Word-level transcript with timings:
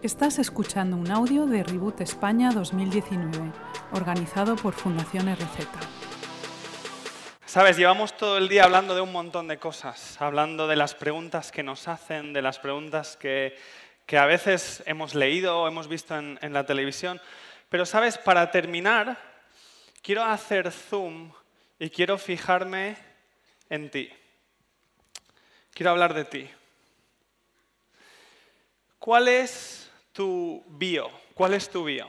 Estás 0.00 0.38
escuchando 0.38 0.96
un 0.96 1.10
audio 1.10 1.44
de 1.44 1.64
Reboot 1.64 2.02
España 2.02 2.52
2019, 2.52 3.50
organizado 3.90 4.54
por 4.54 4.72
Fundación 4.72 5.26
RZ. 5.34 5.66
Sabes, 7.44 7.76
llevamos 7.76 8.16
todo 8.16 8.38
el 8.38 8.48
día 8.48 8.62
hablando 8.62 8.94
de 8.94 9.00
un 9.00 9.10
montón 9.10 9.48
de 9.48 9.58
cosas, 9.58 10.16
hablando 10.22 10.68
de 10.68 10.76
las 10.76 10.94
preguntas 10.94 11.50
que 11.50 11.64
nos 11.64 11.88
hacen, 11.88 12.32
de 12.32 12.42
las 12.42 12.60
preguntas 12.60 13.16
que, 13.16 13.56
a 14.16 14.26
veces 14.26 14.84
hemos 14.86 15.16
leído 15.16 15.62
o 15.62 15.66
hemos 15.66 15.88
visto 15.88 16.16
en 16.16 16.52
la 16.52 16.64
televisión. 16.64 17.20
Pero 17.68 17.84
sabes, 17.84 18.18
para 18.18 18.52
terminar, 18.52 19.18
quiero 20.00 20.22
hacer 20.22 20.70
zoom 20.70 21.32
y 21.80 21.90
quiero 21.90 22.18
fijarme 22.18 22.96
en 23.68 23.90
ti. 23.90 24.10
Quiero 25.74 25.90
hablar 25.90 26.14
de 26.14 26.24
ti. 26.24 26.48
¿Cuál 29.00 29.28
es 29.28 29.87
tu 30.18 30.64
bio? 30.66 31.08
¿Cuál 31.32 31.54
es 31.54 31.70
tu 31.70 31.84
bio? 31.84 32.08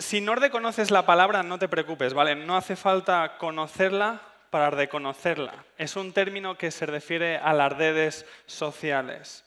Si 0.00 0.20
no 0.20 0.34
reconoces 0.34 0.90
la 0.90 1.06
palabra, 1.06 1.44
no 1.44 1.56
te 1.56 1.68
preocupes, 1.68 2.12
¿vale? 2.12 2.34
No 2.34 2.56
hace 2.56 2.74
falta 2.74 3.38
conocerla 3.38 4.20
para 4.50 4.68
reconocerla. 4.68 5.64
Es 5.78 5.94
un 5.94 6.12
término 6.12 6.58
que 6.58 6.72
se 6.72 6.84
refiere 6.86 7.36
a 7.36 7.52
las 7.52 7.72
redes 7.72 8.26
sociales, 8.46 9.44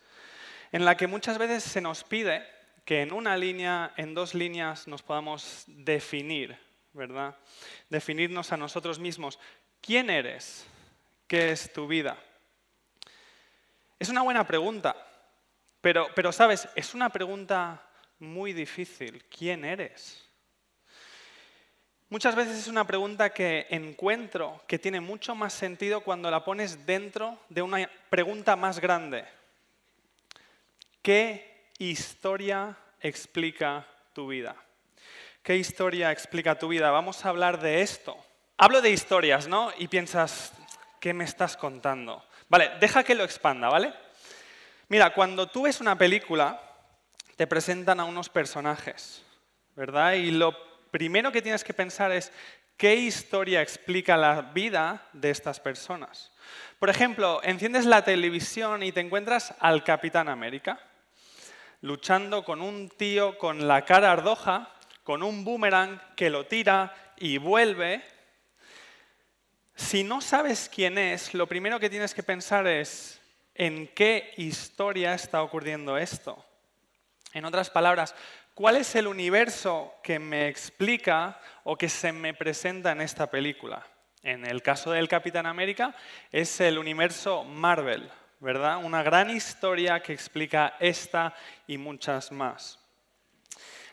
en 0.71 0.85
la 0.85 0.95
que 0.95 1.08
muchas 1.08 1.38
veces 1.38 1.61
se 1.61 1.81
nos 1.81 2.05
pide 2.05 2.48
que 2.85 3.02
en 3.02 3.11
una 3.11 3.36
línea, 3.36 3.91
en 3.97 4.13
dos 4.13 4.33
líneas, 4.33 4.88
nos 4.88 5.02
podamos 5.03 5.66
definir, 5.67 6.58
¿verdad? 6.94 7.36
Definirnos 7.89 8.53
a 8.53 8.58
nosotros 8.58 8.97
mismos. 8.97 9.39
¿Quién 9.81 10.09
eres? 10.09 10.66
¿Qué 11.27 11.52
es 11.52 11.73
tu 11.73 11.86
vida? 11.86 12.16
Es 13.99 14.08
una 14.08 14.22
buena 14.22 14.47
pregunta, 14.47 14.95
pero, 15.94 16.31
sabes, 16.31 16.67
es 16.73 16.95
una 16.95 17.09
pregunta 17.09 17.80
muy 18.17 18.53
difícil. 18.53 19.23
¿Quién 19.25 19.64
eres? 19.64 20.28
Muchas 22.09 22.36
veces 22.36 22.58
es 22.58 22.67
una 22.67 22.88
pregunta 22.88 23.30
que 23.30 23.67
encuentro 23.69 24.63
que 24.67 24.80
tiene 24.80 25.00
mucho 25.00 25.36
más 25.36 25.53
sentido 25.53 26.02
cuando 26.02 26.31
la 26.31 26.44
pones 26.44 26.88
dentro 26.88 27.38
de 27.50 27.61
una 27.61 27.88
pregunta 28.09 28.56
más 28.56 28.80
grande. 28.80 29.25
¿Qué 31.03 31.69
historia 31.78 32.75
explica 33.00 33.86
tu 34.11 34.30
vida? 34.30 34.56
¿Qué 35.44 35.56
historia 35.56 36.11
explica 36.11 36.58
tu 36.58 36.67
vida? 36.67 36.89
Vamos 36.89 37.23
a 37.23 37.30
hablar 37.30 37.59
de 37.59 37.83
esto. 37.83 38.17
Hablo 38.58 38.81
de 38.81 38.89
historias, 38.89 39.47
¿no? 39.47 39.72
Y 39.78 39.88
piensas, 39.88 40.52
¿qué 41.00 41.13
me 41.13 41.25
estás 41.25 41.56
contando? 41.56 42.25
Vale, 42.50 42.72
deja 42.80 43.03
que 43.03 43.13
lo 43.13 43.23
expanda, 43.23 43.69
¿vale? 43.69 43.94
Mira, 44.88 45.14
cuando 45.14 45.47
tú 45.47 45.64
ves 45.64 45.81
una 45.81 45.97
película, 45.97 46.61
te 47.36 47.47
presentan 47.47 48.00
a 48.00 48.05
unos 48.05 48.30
personajes, 48.30 49.23
¿verdad? 49.75 50.14
Y 50.14 50.31
lo 50.31 50.55
primero 50.91 51.31
que 51.31 51.41
tienes 51.41 51.64
que 51.64 51.73
pensar 51.73 52.11
es 52.11 52.31
qué 52.78 52.95
historia 52.95 53.61
explica 53.61 54.16
la 54.16 54.41
vida 54.41 55.08
de 55.13 55.31
estas 55.31 55.59
personas. 55.59 56.31
Por 56.80 56.89
ejemplo, 56.89 57.41
enciendes 57.44 57.86
la 57.86 58.03
televisión 58.03 58.83
y 58.83 58.91
te 58.91 59.02
encuentras 59.02 59.53
al 59.59 59.83
Capitán 59.83 60.30
América 60.30 60.80
luchando 61.81 62.44
con 62.44 62.61
un 62.61 62.89
tío 62.89 63.38
con 63.38 63.67
la 63.67 63.86
cara 63.86 64.11
ardoja, 64.11 64.72
con 65.03 65.22
un 65.22 65.44
boomerang 65.44 66.02
que 66.16 66.31
lo 66.31 66.47
tira 66.47 67.13
y 67.17 67.38
vuelve. 67.38 68.03
Si 69.75 70.03
no 70.03 70.19
sabes 70.22 70.69
quién 70.73 70.97
es, 70.97 71.33
lo 71.33 71.47
primero 71.47 71.80
que 71.80 71.89
tienes 71.89 72.13
que 72.13 72.23
pensar 72.23 72.66
es, 72.66 73.22
en 73.56 73.88
qué 73.88 74.34
historia 74.38 75.14
está 75.14 75.42
ocurriendo 75.42 75.98
esto. 75.98 76.45
En 77.34 77.45
otras 77.45 77.70
palabras, 77.70 78.14
¿cuál 78.53 78.75
es 78.75 78.95
el 78.95 79.08
universo 79.08 79.94
que 80.03 80.20
me 80.20 80.47
explica 80.47 81.39
o 81.64 81.78
que 81.78 81.89
se 81.89 82.12
me 82.12 82.34
presenta 82.34 82.91
en 82.91 83.02
esta 83.02 83.29
película? 83.31 83.85
En 84.24 84.46
el 84.46 84.62
caso 84.62 84.91
del 84.91 85.07
Capitán 85.07 85.46
América 85.46 85.96
es 86.31 86.59
el 86.59 86.78
universo 86.78 87.44
Marvel, 87.44 88.09
¿verdad? 88.40 88.84
Una 88.84 89.03
gran 89.03 89.29
historia 89.29 90.02
que 90.02 90.13
explica 90.13 90.75
esta 90.79 91.34
y 91.68 91.78
muchas 91.78 92.31
más. 92.31 92.79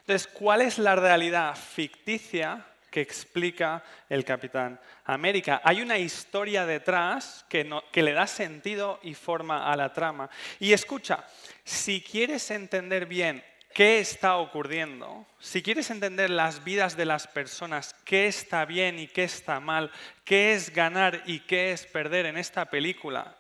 Entonces, 0.01 0.27
¿cuál 0.27 0.63
es 0.63 0.79
la 0.79 0.97
realidad 0.97 1.55
ficticia 1.55 2.67
que 2.93 3.01
explica 3.01 3.83
el 4.09 4.25
Capitán 4.25 4.79
América. 5.07 5.63
Hay 5.65 5.81
una 5.81 5.99
historia 5.99 6.67
detrás 6.67 7.45
que, 7.49 7.69
que, 7.91 8.03
le 8.03 8.13
da 8.13 8.27
sentido 8.27 9.01
y 9.03 9.15
forma 9.15 9.73
a 9.73 9.75
la 9.75 9.95
trama. 9.95 10.29
Y 10.61 10.75
escucha, 10.75 11.25
si 11.65 12.03
quieres 12.03 12.51
entender 12.51 13.07
bien 13.07 13.43
qué 13.75 13.99
está 13.99 14.37
ocurriendo, 14.37 15.27
si 15.41 15.63
quieres 15.63 15.91
entender 15.91 16.29
las 16.29 16.63
vidas 16.63 16.95
de 16.95 17.07
las 17.07 17.27
personas, 17.27 17.95
qué 18.05 18.27
está 18.27 18.67
bien 18.67 18.99
y 18.99 19.09
qué 19.09 19.25
está 19.25 19.59
mal, 19.59 19.91
qué 20.25 20.53
es 20.53 20.71
ganar 20.71 21.23
y 21.25 21.41
qué 21.41 21.73
es 21.73 21.87
perder 21.87 22.27
en 22.27 22.37
esta 22.37 22.67
película, 22.67 23.39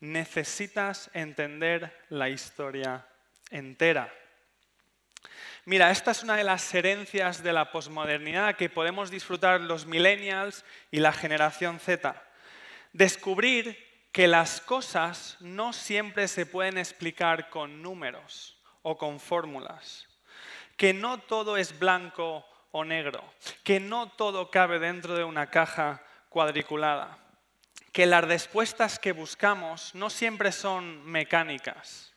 necesitas 0.00 1.10
entender 1.12 1.94
la 2.08 2.30
historia 2.30 3.06
entera. 3.50 4.10
Mira, 5.66 5.90
esta 5.90 6.12
es 6.12 6.22
una 6.22 6.36
de 6.36 6.44
las 6.44 6.74
herencias 6.74 7.42
de 7.42 7.52
la 7.52 7.70
posmodernidad 7.70 8.56
que 8.56 8.70
podemos 8.70 9.10
disfrutar 9.10 9.60
los 9.60 9.84
millennials 9.84 10.64
y 10.90 11.00
la 11.00 11.12
generación 11.12 11.78
Z. 11.78 12.22
Descubrir 12.92 13.78
que 14.10 14.26
las 14.26 14.60
cosas 14.62 15.36
no 15.40 15.72
siempre 15.72 16.28
se 16.28 16.46
pueden 16.46 16.78
explicar 16.78 17.50
con 17.50 17.82
números 17.82 18.58
o 18.82 18.96
con 18.96 19.20
fórmulas, 19.20 20.08
que 20.78 20.94
no 20.94 21.18
todo 21.18 21.58
es 21.58 21.78
blanco 21.78 22.44
o 22.72 22.84
negro, 22.84 23.22
que 23.62 23.80
no 23.80 24.10
todo 24.10 24.50
cabe 24.50 24.78
dentro 24.78 25.14
de 25.14 25.24
una 25.24 25.50
caja 25.50 26.02
cuadriculada, 26.30 27.18
que 27.92 28.06
las 28.06 28.24
respuestas 28.24 28.98
que 28.98 29.12
buscamos 29.12 29.94
no 29.94 30.08
siempre 30.08 30.52
son 30.52 31.04
mecánicas 31.04 32.09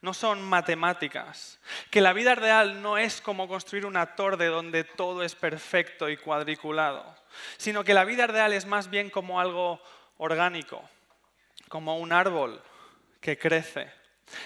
no 0.00 0.14
son 0.14 0.42
matemáticas, 0.42 1.58
que 1.90 2.00
la 2.00 2.12
vida 2.12 2.34
real 2.34 2.82
no 2.82 2.98
es 2.98 3.20
como 3.20 3.48
construir 3.48 3.84
una 3.84 4.14
torre 4.14 4.46
donde 4.46 4.84
todo 4.84 5.22
es 5.22 5.34
perfecto 5.34 6.08
y 6.08 6.16
cuadriculado, 6.16 7.16
sino 7.56 7.84
que 7.84 7.94
la 7.94 8.04
vida 8.04 8.26
real 8.26 8.52
es 8.52 8.66
más 8.66 8.90
bien 8.90 9.10
como 9.10 9.40
algo 9.40 9.82
orgánico, 10.18 10.88
como 11.68 11.98
un 11.98 12.12
árbol 12.12 12.62
que 13.20 13.38
crece. 13.38 13.92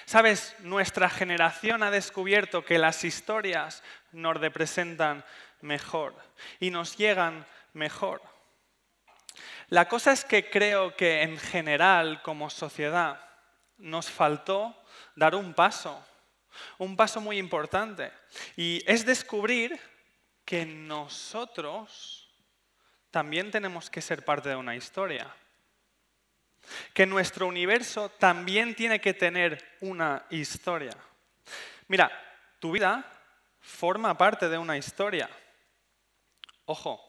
Sabes, 0.04 0.54
nuestra 0.60 1.10
generación 1.10 1.82
ha 1.82 1.90
descubierto 1.90 2.64
que 2.64 2.78
las 2.78 3.04
historias 3.04 3.82
nos 4.12 4.36
representan 4.36 5.24
mejor 5.60 6.14
y 6.60 6.70
nos 6.70 6.96
llegan 6.96 7.46
mejor. 7.72 8.22
La 9.68 9.88
cosa 9.88 10.12
es 10.12 10.24
que 10.24 10.50
creo 10.50 10.96
que 10.96 11.22
en 11.22 11.38
general, 11.38 12.22
como 12.22 12.50
sociedad, 12.50 13.31
nos 13.78 14.10
faltó 14.10 14.76
dar 15.14 15.34
un 15.34 15.54
paso, 15.54 16.04
un 16.78 16.96
paso 16.96 17.20
muy 17.20 17.38
importante. 17.38 18.12
Y 18.56 18.82
es 18.86 19.04
descubrir 19.04 19.78
que 20.44 20.66
nosotros 20.66 22.28
también 23.10 23.50
tenemos 23.50 23.90
que 23.90 24.02
ser 24.02 24.24
parte 24.24 24.48
de 24.48 24.56
una 24.56 24.76
historia. 24.76 25.28
Que 26.94 27.06
nuestro 27.06 27.46
universo 27.46 28.08
también 28.08 28.74
tiene 28.74 29.00
que 29.00 29.14
tener 29.14 29.76
una 29.80 30.24
historia. 30.30 30.96
Mira, 31.88 32.10
tu 32.58 32.72
vida 32.72 33.04
forma 33.60 34.16
parte 34.16 34.48
de 34.48 34.58
una 34.58 34.76
historia. 34.76 35.28
Ojo, 36.64 37.00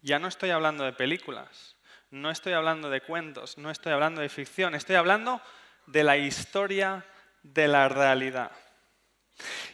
ya 0.00 0.18
no 0.18 0.28
estoy 0.28 0.50
hablando 0.50 0.84
de 0.84 0.92
películas, 0.92 1.76
no 2.10 2.30
estoy 2.30 2.52
hablando 2.52 2.90
de 2.90 3.00
cuentos, 3.00 3.56
no 3.56 3.70
estoy 3.70 3.92
hablando 3.92 4.20
de 4.20 4.28
ficción, 4.28 4.74
estoy 4.74 4.96
hablando 4.96 5.40
de 5.86 6.04
la 6.04 6.16
historia 6.16 7.04
de 7.42 7.68
la 7.68 7.88
realidad. 7.88 8.52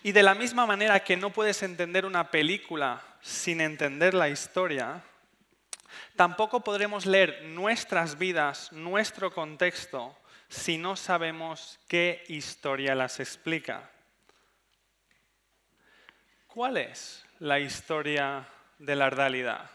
Y 0.03 0.13
de 0.13 0.23
la 0.23 0.35
misma 0.35 0.67
manera 0.67 1.01
que 1.01 1.17
no 1.17 1.31
puedes 1.31 1.63
entender 1.63 2.07
una 2.07 2.31
película 2.31 3.03
sin 3.21 3.61
entender 3.61 4.15
la 4.15 4.29
historia, 4.29 5.03
tampoco 6.17 6.61
podremos 6.61 7.07
leer 7.07 7.45
nuestras 7.45 8.19
vidas, 8.19 8.73
nuestro 8.73 9.33
contexto, 9.33 10.17
si 10.49 10.79
no 10.79 10.97
sabemos 10.97 11.79
qué 11.89 12.25
historia 12.29 12.95
las 12.95 13.21
explica. 13.21 13.91
¿Cuál 16.47 16.79
es 16.79 17.25
la 17.39 17.61
historia 17.61 18.49
de 18.79 18.97
la 18.97 19.11
realidad? 19.11 19.71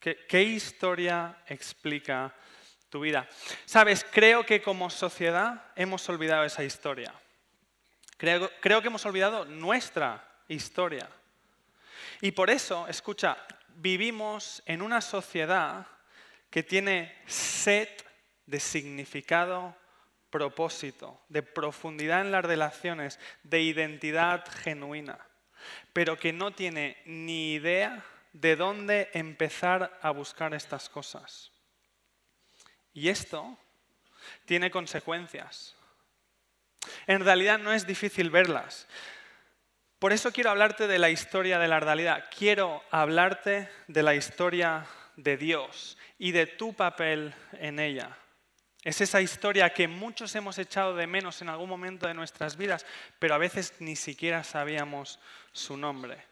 ¿Qué, 0.00 0.42
historia 0.42 1.36
explica 1.46 2.32
vida. 3.00 3.28
Sabes, 3.64 4.04
creo 4.10 4.44
que 4.44 4.62
como 4.62 4.90
sociedad 4.90 5.64
hemos 5.76 6.08
olvidado 6.08 6.44
esa 6.44 6.64
historia. 6.64 7.14
Creo, 8.16 8.50
creo 8.60 8.80
que 8.80 8.88
hemos 8.88 9.04
olvidado 9.06 9.44
nuestra 9.44 10.26
historia. 10.48 11.08
Y 12.20 12.32
por 12.32 12.50
eso, 12.50 12.86
escucha, 12.88 13.36
vivimos 13.76 14.62
en 14.66 14.82
una 14.82 15.00
sociedad 15.00 15.86
que 16.50 16.62
tiene 16.62 17.14
sed 17.26 17.88
de 18.46 18.60
significado 18.60 19.76
propósito, 20.30 21.20
de 21.28 21.42
profundidad 21.42 22.20
en 22.20 22.32
las 22.32 22.44
relaciones, 22.44 23.18
de 23.42 23.62
identidad 23.62 24.44
genuina, 24.62 25.18
pero 25.92 26.18
que 26.18 26.32
no 26.32 26.52
tiene 26.52 26.96
ni 27.06 27.54
idea 27.54 28.04
de 28.32 28.56
dónde 28.56 29.10
empezar 29.14 29.98
a 30.02 30.10
buscar 30.10 30.54
estas 30.54 30.88
cosas. 30.88 31.50
Y 32.96 33.10
esto 33.10 33.58
tiene 34.46 34.70
consecuencias. 34.70 35.76
En 37.06 37.22
realidad 37.22 37.58
no 37.58 37.74
es 37.74 37.86
difícil 37.86 38.30
verlas. 38.30 38.88
Por 39.98 40.14
eso 40.14 40.32
quiero 40.32 40.48
hablarte 40.48 40.86
de 40.86 40.98
la 40.98 41.10
historia 41.10 41.58
de 41.58 41.68
la 41.68 41.78
realidad. 41.78 42.24
Quiero 42.36 42.82
hablarte 42.90 43.68
de 43.86 44.02
la 44.02 44.14
historia 44.14 44.86
de 45.16 45.36
Dios 45.36 45.98
y 46.18 46.32
de 46.32 46.46
tu 46.46 46.72
papel 46.72 47.34
en 47.52 47.80
ella. 47.80 48.16
Es 48.82 49.02
esa 49.02 49.20
historia 49.20 49.74
que 49.74 49.88
muchos 49.88 50.34
hemos 50.34 50.56
echado 50.56 50.96
de 50.96 51.06
menos 51.06 51.42
en 51.42 51.50
algún 51.50 51.68
momento 51.68 52.06
de 52.06 52.14
nuestras 52.14 52.56
vidas, 52.56 52.86
pero 53.18 53.34
a 53.34 53.38
veces 53.38 53.74
ni 53.78 53.94
siquiera 53.94 54.42
sabíamos 54.42 55.18
su 55.52 55.76
nombre. 55.76 56.24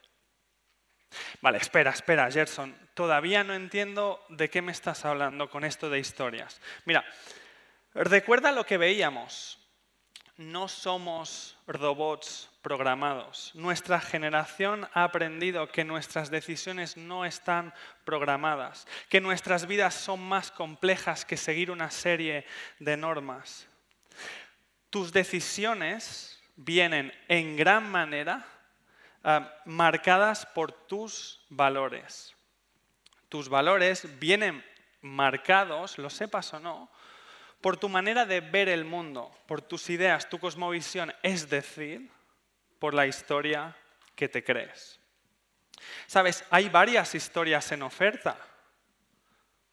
Vale, 1.41 1.59
espera, 1.59 1.91
espera, 1.91 2.31
Gerson. 2.31 2.75
Todavía 2.95 3.45
no 3.45 3.55
entiendo 3.55 4.25
de 4.29 4.51
qué 4.51 4.63
me 4.63 4.73
estás 4.73 5.05
hablando 5.05 5.51
con 5.51 5.65
esto 5.65 5.91
de 5.91 5.99
historias. 5.99 6.61
Mira, 6.85 7.05
recuerda 7.95 8.53
lo 8.53 8.65
que 8.65 8.79
veíamos. 8.79 9.59
No 10.37 10.67
somos 10.67 11.57
robots 11.67 12.51
programados. 12.61 13.53
Nuestra 13.55 14.01
generación 14.01 14.89
ha 14.93 15.05
aprendido 15.05 15.69
que 15.69 15.85
nuestras 15.85 16.31
decisiones 16.31 16.97
no 16.97 17.25
están 17.25 17.73
programadas, 18.05 18.89
que 19.09 19.21
nuestras 19.21 19.67
vidas 19.67 19.95
son 19.95 20.21
más 20.21 20.51
complejas 20.51 21.25
que 21.25 21.37
seguir 21.37 21.71
una 21.71 21.91
serie 21.91 22.47
de 22.81 22.97
normas. 22.97 23.69
Tus 24.91 25.13
decisiones 25.13 26.41
vienen 26.57 27.13
en 27.29 27.57
gran 27.57 27.89
manera 27.89 28.47
ah, 29.25 29.53
marcadas 29.65 30.47
por 30.47 30.71
tus 30.71 31.45
valores. 31.49 32.35
Tus 33.29 33.49
valores 33.49 34.19
vienen 34.21 34.65
marcados, 35.01 35.99
lo 35.99 36.09
sepas 36.11 36.55
o 36.55 36.61
no, 36.61 36.91
por 37.61 37.77
tu 37.77 37.89
manera 37.89 38.27
de 38.27 38.41
ver 38.41 38.69
el 38.69 38.85
mundo, 38.85 39.33
por 39.47 39.63
tus 39.63 39.91
ideas, 39.91 40.29
tu 40.29 40.39
cosmovisión, 40.39 41.13
es 41.23 41.49
decir, 41.49 42.11
por 42.79 42.95
la 42.95 43.07
historia 43.07 43.75
que 44.15 44.29
te 44.29 44.45
crees. 44.45 45.01
Sabes, 46.07 46.45
hay 46.51 46.69
varias 46.69 47.15
historias 47.15 47.73
en 47.73 47.83
oferta. 47.83 48.37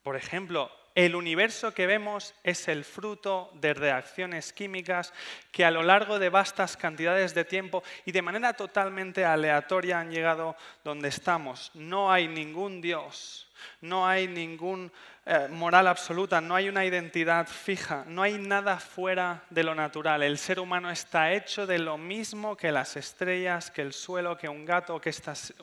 Por 0.03 0.15
ejemplo, 0.15 0.71
el 0.95 1.15
universo 1.15 1.73
que 1.73 1.88
vemos 1.88 2.33
es 2.43 2.67
el 2.67 2.83
fruto 2.83 3.51
de 3.55 3.73
reacciones 3.73 4.51
químicas 4.51 5.13
que 5.51 5.63
a 5.63 5.71
lo 5.71 5.83
largo 5.83 6.19
de 6.19 6.29
vastas 6.29 6.75
cantidades 6.75 7.33
de 7.33 7.45
tiempo 7.45 7.83
y 8.05 8.11
de 8.11 8.21
manera 8.21 8.53
totalmente 8.53 9.23
aleatoria 9.23 9.99
han 9.99 10.11
llegado 10.11 10.55
donde 10.83 11.09
estamos. 11.09 11.71
No 11.73 12.11
hay 12.11 12.27
ningún 12.27 12.81
Dios, 12.81 13.49
no 13.79 14.07
hay 14.07 14.27
ningún 14.27 14.91
eh, 15.25 15.47
moral 15.49 15.88
absoluta, 15.88 16.41
no 16.41 16.55
hay 16.55 16.67
una 16.67 16.83
identidad 16.83 17.47
fija, 17.47 18.03
no 18.07 18.23
hay 18.23 18.38
nada 18.38 18.77
fuera 18.79 19.43
de 19.49 19.63
lo 19.63 19.75
natural. 19.75 20.23
El 20.23 20.38
ser 20.38 20.59
humano 20.59 20.89
está 20.89 21.31
hecho 21.31 21.65
de 21.65 21.79
lo 21.79 21.97
mismo 21.97 22.57
que 22.57 22.71
las 22.71 22.97
estrellas, 22.97 23.71
que 23.71 23.81
el 23.81 23.93
suelo, 23.93 24.38
que 24.38 24.49
un 24.49 24.65
gato, 24.65 24.99
que 24.99 25.13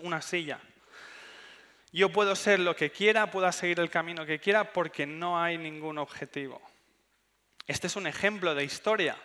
una 0.02 0.22
silla. 0.22 0.58
Yo 1.93 2.11
puedo 2.11 2.37
ser 2.37 2.61
lo 2.61 2.76
que 2.76 2.90
quiera, 2.90 3.31
puedo 3.31 3.50
seguir 3.50 3.81
el 3.81 3.90
camino 3.90 4.26
que 4.26 4.38
quiera 4.38 4.73
porque 4.73 5.06
no 5.06 5.40
hay 5.40 5.56
ningún 5.56 5.99
objetivo. 5.99 6.61
Este 7.67 7.87
es 7.87 7.96
un 7.96 8.06
ejemplo 8.06 8.55
de 8.55 8.64
historia. 8.64 9.17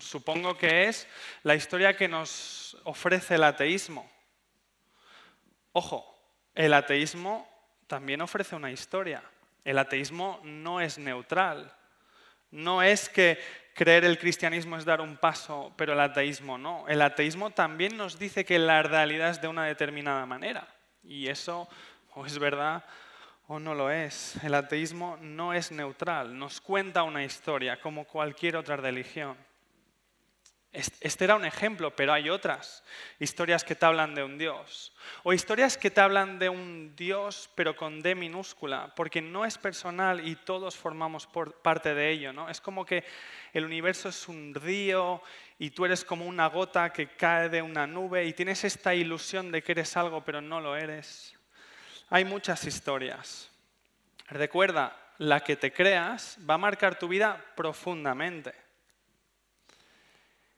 Supongo 0.00 0.56
que 0.56 0.84
es 0.88 1.06
la 1.42 1.54
historia 1.54 1.96
que 1.96 2.08
nos 2.08 2.76
ofrece 2.84 3.36
el 3.36 3.44
ateísmo. 3.44 4.10
Ojo, 5.72 6.18
el 6.54 6.74
ateísmo 6.74 7.48
también 7.86 8.20
ofrece 8.20 8.56
una 8.56 8.70
historia. 8.70 9.22
El 9.64 9.78
ateísmo 9.78 10.40
no 10.42 10.80
es 10.80 10.98
neutral. 10.98 11.72
No 12.50 12.82
es 12.82 13.08
que 13.08 13.38
creer 13.74 14.04
el 14.04 14.18
cristianismo 14.18 14.76
es 14.76 14.84
dar 14.84 15.00
un 15.00 15.16
paso, 15.16 15.72
pero 15.76 15.92
el 15.92 16.00
ateísmo 16.00 16.58
no. 16.58 16.88
El 16.88 17.02
ateísmo 17.02 17.50
también 17.50 17.96
nos 17.96 18.18
dice 18.18 18.44
que 18.44 18.58
la 18.58 18.82
realidad 18.82 19.30
es 19.30 19.40
de 19.40 19.48
una 19.48 19.64
determinada 19.64 20.26
manera. 20.26 20.66
Y 21.08 21.28
eso 21.28 21.66
o 22.14 22.26
es 22.26 22.38
verdad 22.38 22.84
o 23.48 23.58
no 23.58 23.74
lo 23.74 23.90
es. 23.90 24.36
El 24.44 24.54
ateísmo 24.54 25.16
no 25.20 25.54
es 25.54 25.72
neutral. 25.72 26.38
Nos 26.38 26.60
cuenta 26.60 27.02
una 27.02 27.24
historia 27.24 27.80
como 27.80 28.04
cualquier 28.04 28.56
otra 28.56 28.76
religión. 28.76 29.36
Este 30.70 31.24
era 31.24 31.34
un 31.34 31.46
ejemplo, 31.46 31.96
pero 31.96 32.12
hay 32.12 32.28
otras 32.28 32.84
historias 33.18 33.64
que 33.64 33.74
te 33.74 33.86
hablan 33.86 34.14
de 34.14 34.22
un 34.22 34.36
Dios. 34.36 34.92
O 35.22 35.32
historias 35.32 35.78
que 35.78 35.90
te 35.90 36.02
hablan 36.02 36.38
de 36.38 36.50
un 36.50 36.94
Dios, 36.94 37.48
pero 37.54 37.74
con 37.74 38.00
D 38.00 38.14
minúscula, 38.14 38.92
porque 38.94 39.22
no 39.22 39.46
es 39.46 39.56
personal 39.56 40.28
y 40.28 40.36
todos 40.36 40.76
formamos 40.76 41.26
parte 41.62 41.94
de 41.94 42.10
ello. 42.10 42.34
¿no? 42.34 42.50
Es 42.50 42.60
como 42.60 42.84
que 42.84 43.02
el 43.54 43.64
universo 43.64 44.10
es 44.10 44.28
un 44.28 44.54
río 44.54 45.22
y 45.58 45.70
tú 45.70 45.84
eres 45.84 46.04
como 46.04 46.26
una 46.26 46.46
gota 46.46 46.92
que 46.92 47.08
cae 47.08 47.48
de 47.48 47.62
una 47.62 47.86
nube 47.86 48.24
y 48.24 48.32
tienes 48.32 48.64
esta 48.64 48.94
ilusión 48.94 49.50
de 49.50 49.62
que 49.62 49.72
eres 49.72 49.96
algo, 49.96 50.24
pero 50.24 50.40
no 50.40 50.60
lo 50.60 50.76
eres. 50.76 51.34
Hay 52.10 52.24
muchas 52.24 52.64
historias. 52.64 53.50
Recuerda, 54.28 54.96
la 55.18 55.40
que 55.40 55.56
te 55.56 55.72
creas 55.72 56.38
va 56.48 56.54
a 56.54 56.58
marcar 56.58 56.98
tu 56.98 57.08
vida 57.08 57.44
profundamente. 57.56 58.54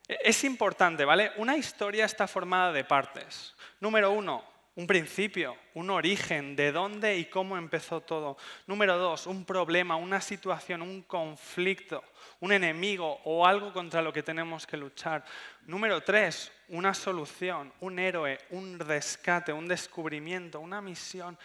Es 0.07 0.45
importante, 0.45 1.05
¿vale? 1.05 1.33
Una 1.37 1.57
historia 1.57 2.05
está 2.05 2.27
formada 2.27 2.73
de 2.73 2.85
partes. 2.85 3.55
Número 3.79 4.11
uno, 4.11 4.45
un 4.81 4.87
principio, 4.87 5.59
un 5.75 5.91
origen, 5.91 6.57
de 6.57 6.73
dónde 6.73 7.19
y 7.19 7.27
cómo 7.27 7.59
empezó 7.59 8.01
todo. 8.01 8.39
Número 8.67 8.97
dos, 8.97 9.27
un 9.27 9.45
problema, 9.45 9.97
una 9.97 10.23
situación, 10.23 10.81
un 10.81 11.03
conflicto, 11.03 12.03
un 12.41 12.51
enemigo 12.51 13.21
o 13.25 13.47
algo 13.47 13.75
contra 13.75 14.01
lo 14.01 14.11
que 14.11 14.23
tenemos 14.23 14.67
que 14.67 14.79
luchar. 14.79 15.23
Número 15.67 16.01
tres, 16.01 16.51
una 16.69 16.95
solución, 16.95 17.71
un 17.81 17.99
héroe, 17.99 18.39
un 18.49 18.79
rescate, 18.79 19.53
un 19.53 19.69
descubrimiento, 19.69 20.61
una 20.61 20.81
misión. 20.81 21.37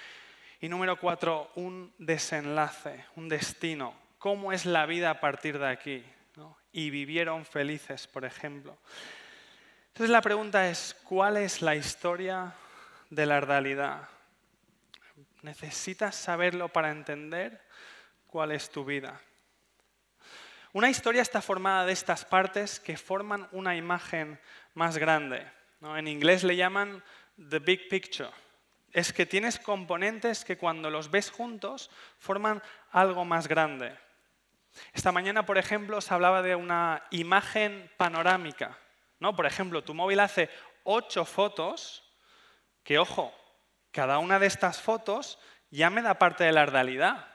Y 0.61 0.69
número 0.69 0.97
cuatro, 0.97 1.51
un 1.55 1.93
desenlace, 1.97 3.03
un 3.17 3.27
destino. 3.27 3.93
¿Cómo 4.17 4.53
es 4.53 4.65
la 4.65 4.85
vida 4.85 5.09
a 5.09 5.19
partir 5.19 5.59
de 5.59 5.67
aquí? 5.67 6.05
y 6.71 6.89
vivieron 6.89 7.45
felices, 7.45 8.05
por 8.05 8.25
ejemplo. 8.25 8.77
Entonces 9.87 10.09
la 10.09 10.21
pregunta 10.21 10.69
es, 10.69 10.93
¿cuál 11.05 11.37
es 11.37 11.61
la 11.61 11.73
historia 11.73 12.53
de 13.09 13.25
la 13.25 13.39
realidad? 13.41 14.09
¿Necesitas 15.41 16.15
saberlo 16.15 16.69
para 16.69 16.91
entender 16.91 17.61
cuál 18.27 18.51
es 18.51 18.69
tu 18.69 18.85
vida? 18.85 19.21
Una 20.73 20.89
historia 20.89 21.21
está 21.21 21.41
formada 21.41 21.85
de 21.85 21.93
estas 21.93 22.25
partes 22.25 22.79
que 22.79 22.97
forman 22.97 23.47
una 23.51 23.75
imagen 23.75 24.39
más 24.73 24.97
grande. 24.97 25.45
En 25.81 26.07
inglés 26.07 26.43
le 26.43 26.55
llaman 26.55 27.03
the 27.49 27.59
big 27.59 27.87
picture. 27.87 28.29
Es 28.91 29.13
que 29.13 29.25
tienes 29.25 29.59
componentes 29.59 30.43
que 30.43 30.57
cuando 30.57 30.89
los 30.89 31.11
ves 31.11 31.29
juntos 31.29 31.89
forman 32.17 32.61
algo 32.91 33.23
más 33.23 33.47
grande. 33.47 33.95
Esta 34.93 35.11
mañana, 35.11 35.45
por 35.45 35.57
ejemplo, 35.57 36.01
se 36.01 36.13
hablaba 36.13 36.41
de 36.41 36.55
una 36.55 37.03
imagen 37.11 37.89
panorámica. 37.97 38.77
¿no? 39.19 39.35
Por 39.35 39.45
ejemplo, 39.45 39.83
tu 39.83 39.93
móvil 39.93 40.19
hace 40.19 40.49
ocho 40.83 41.25
fotos, 41.25 42.04
que 42.85 42.99
ojo, 42.99 43.33
cada 43.91 44.19
una 44.19 44.39
de 44.39 44.45
estas 44.45 44.79
fotos 44.79 45.39
ya 45.71 45.89
me 45.89 46.03
da 46.03 46.19
parte 46.19 46.43
de 46.43 46.51
la 46.51 46.67
realidad. 46.67 47.27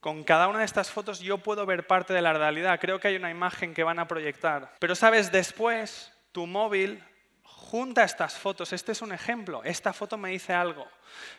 Con 0.00 0.24
cada 0.24 0.48
una 0.48 0.60
de 0.60 0.64
estas 0.64 0.90
fotos 0.90 1.20
yo 1.20 1.38
puedo 1.38 1.66
ver 1.66 1.86
parte 1.86 2.14
de 2.14 2.22
la 2.22 2.32
realidad. 2.32 2.80
Creo 2.80 2.98
que 2.98 3.08
hay 3.08 3.16
una 3.16 3.30
imagen 3.30 3.74
que 3.74 3.84
van 3.84 3.98
a 3.98 4.08
proyectar. 4.08 4.74
Pero 4.78 4.94
sabes, 4.94 5.30
después 5.30 6.12
tu 6.32 6.46
móvil 6.46 7.04
junta 7.42 8.04
estas 8.04 8.38
fotos. 8.38 8.72
Este 8.72 8.92
es 8.92 9.02
un 9.02 9.12
ejemplo. 9.12 9.62
Esta 9.64 9.92
foto 9.92 10.16
me 10.16 10.30
dice 10.30 10.54
algo. 10.54 10.88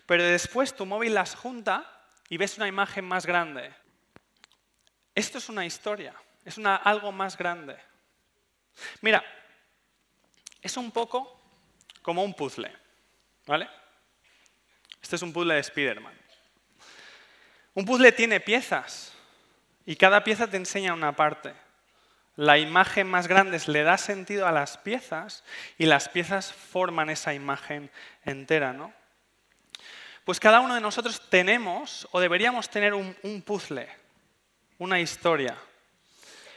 Pero 0.05 0.23
después 0.23 0.75
tu 0.75 0.85
móvil 0.85 1.15
las 1.15 1.33
junta 1.33 2.05
y 2.29 2.37
ves 2.37 2.57
una 2.57 2.67
imagen 2.67 3.05
más 3.05 3.25
grande. 3.25 3.73
Esto 5.15 5.39
es 5.39 5.49
una 5.49 5.65
historia, 5.65 6.13
es 6.45 6.59
una, 6.59 6.75
algo 6.75 7.11
más 7.11 7.37
grande. 7.37 7.75
Mira, 9.01 9.23
es 10.61 10.77
un 10.77 10.91
poco 10.91 11.38
como 12.09 12.23
un 12.23 12.33
puzzle, 12.33 12.75
¿vale? 13.45 13.69
Este 14.99 15.15
es 15.15 15.21
un 15.21 15.31
puzzle 15.31 15.53
de 15.53 15.59
Spider-Man. 15.59 16.17
Un 17.75 17.85
puzzle 17.85 18.11
tiene 18.11 18.39
piezas 18.39 19.13
y 19.85 19.95
cada 19.95 20.23
pieza 20.23 20.47
te 20.47 20.57
enseña 20.57 20.95
una 20.95 21.15
parte. 21.15 21.53
La 22.35 22.57
imagen 22.57 23.05
más 23.05 23.27
grande 23.27 23.61
le 23.67 23.83
da 23.83 23.99
sentido 23.99 24.47
a 24.47 24.51
las 24.51 24.79
piezas 24.79 25.43
y 25.77 25.85
las 25.85 26.09
piezas 26.09 26.51
forman 26.51 27.11
esa 27.11 27.35
imagen 27.35 27.91
entera, 28.25 28.73
¿no? 28.73 28.91
Pues 30.25 30.39
cada 30.39 30.61
uno 30.61 30.73
de 30.73 30.81
nosotros 30.81 31.29
tenemos 31.29 32.07
o 32.11 32.19
deberíamos 32.19 32.71
tener 32.71 32.95
un, 32.95 33.15
un 33.21 33.43
puzzle 33.43 33.87
una 34.79 34.99
historia, 34.99 35.55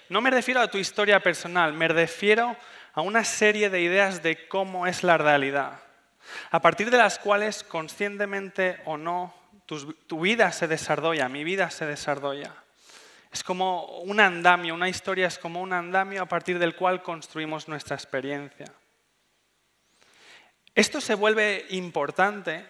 No 0.08 0.22
me 0.22 0.30
refiero 0.30 0.62
a 0.62 0.70
tu 0.70 0.78
historia 0.78 1.20
personal, 1.20 1.74
me 1.74 1.88
refiero 1.88 2.56
a 2.92 3.00
una 3.00 3.24
serie 3.24 3.70
de 3.70 3.80
ideas 3.80 4.22
de 4.22 4.48
cómo 4.48 4.86
es 4.86 5.02
la 5.02 5.18
realidad, 5.18 5.80
a 6.50 6.60
partir 6.60 6.90
de 6.90 6.98
las 6.98 7.18
cuales, 7.18 7.64
conscientemente 7.64 8.80
o 8.84 8.96
no, 8.96 9.34
tu, 9.66 10.20
vida 10.20 10.52
se 10.52 10.68
desarrolla, 10.68 11.28
mi 11.28 11.44
vida 11.44 11.70
se 11.70 11.86
desarrolla. 11.86 12.54
Es 13.32 13.42
como 13.42 13.86
un 14.00 14.20
andamio, 14.20 14.74
una 14.74 14.88
historia 14.88 15.26
es 15.26 15.38
como 15.38 15.62
un 15.62 15.72
andamio 15.72 16.22
a 16.22 16.26
partir 16.26 16.58
del 16.58 16.76
cual 16.76 17.02
construimos 17.02 17.68
nuestra 17.68 17.96
experiencia. 17.96 18.66
Esto 20.74 21.00
se 21.00 21.14
vuelve 21.14 21.66
importante 21.70 22.66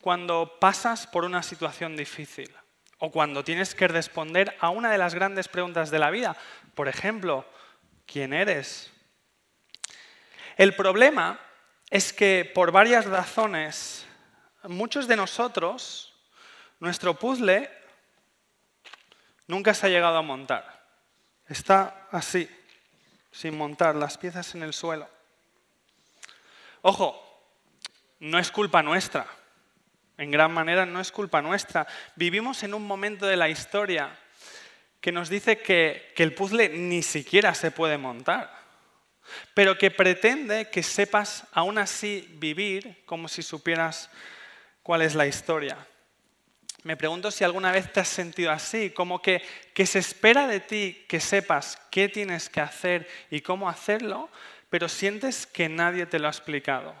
cuando 0.00 0.58
pasas 0.60 1.06
por 1.06 1.24
una 1.24 1.42
situación 1.42 1.96
difícil 1.96 2.52
o 2.98 3.10
cuando 3.10 3.42
tienes 3.44 3.74
que 3.74 3.88
responder 3.88 4.56
a 4.60 4.70
una 4.70 4.90
de 4.90 4.98
las 4.98 5.14
grandes 5.14 5.48
preguntas 5.48 5.90
de 5.90 5.98
la 5.98 6.10
vida. 6.10 6.36
Por 6.74 6.88
ejemplo, 6.88 7.44
¿quién 8.06 8.32
eres? 8.32 8.92
El 10.56 10.74
problema 10.74 11.38
es 11.90 12.12
que 12.12 12.50
por 12.54 12.72
varias 12.72 13.04
razones, 13.04 14.06
muchos 14.64 15.06
de 15.06 15.16
nosotros, 15.16 16.14
nuestro 16.80 17.14
puzzle 17.14 17.70
nunca 19.46 19.74
se 19.74 19.86
ha 19.86 19.90
llegado 19.90 20.16
a 20.16 20.22
montar. 20.22 20.84
Está 21.48 22.08
así, 22.10 22.48
sin 23.30 23.56
montar, 23.56 23.94
las 23.94 24.18
piezas 24.18 24.54
en 24.54 24.62
el 24.62 24.72
suelo. 24.72 25.08
Ojo, 26.82 27.22
no 28.20 28.38
es 28.38 28.50
culpa 28.50 28.82
nuestra. 28.82 29.26
En 30.18 30.30
gran 30.30 30.52
manera 30.52 30.86
no 30.86 31.00
es 31.00 31.12
culpa 31.12 31.42
nuestra. 31.42 31.86
Vivimos 32.14 32.62
en 32.62 32.72
un 32.72 32.86
momento 32.86 33.26
de 33.26 33.36
la 33.36 33.48
historia 33.48 34.18
que 35.00 35.12
nos 35.12 35.28
dice 35.28 35.58
que, 35.58 36.14
el 36.16 36.34
puzzle 36.34 36.70
ni 36.70 37.02
siquiera 37.02 37.54
se 37.54 37.70
puede 37.70 37.98
montar, 37.98 38.55
pero 39.54 39.78
que 39.78 39.90
pretende 39.90 40.70
que 40.70 40.82
sepas 40.82 41.44
aún 41.52 41.78
así 41.78 42.28
vivir 42.38 43.02
como 43.06 43.28
si 43.28 43.42
supieras 43.42 44.10
cuál 44.82 45.02
es 45.02 45.14
la 45.14 45.26
historia. 45.26 45.76
Me 46.82 46.96
pregunto 46.96 47.32
si 47.32 47.42
alguna 47.42 47.72
vez 47.72 47.92
te 47.92 47.98
has 47.98 48.08
sentido 48.08 48.52
así, 48.52 48.90
como 48.90 49.20
que, 49.20 49.42
que 49.74 49.86
se 49.86 49.98
espera 49.98 50.46
de 50.46 50.60
ti 50.60 51.04
que 51.08 51.18
sepas 51.18 51.80
qué 51.90 52.08
tienes 52.08 52.48
que 52.48 52.60
hacer 52.60 53.08
y 53.28 53.40
cómo 53.40 53.68
hacerlo, 53.68 54.30
pero 54.70 54.88
sientes 54.88 55.46
que 55.46 55.68
nadie 55.68 56.06
te 56.06 56.20
lo 56.20 56.28
ha 56.28 56.30
explicado. 56.30 56.94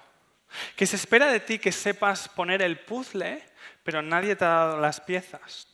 Que 0.74 0.86
se 0.86 0.96
espera 0.96 1.30
de 1.30 1.40
ti 1.40 1.58
que 1.58 1.70
sepas 1.70 2.28
poner 2.28 2.62
el 2.62 2.80
puzzle, 2.80 3.42
pero 3.84 4.02
nadie 4.02 4.34
te 4.34 4.44
ha 4.44 4.48
dado 4.48 4.80
las 4.80 5.00
piezas. 5.00 5.68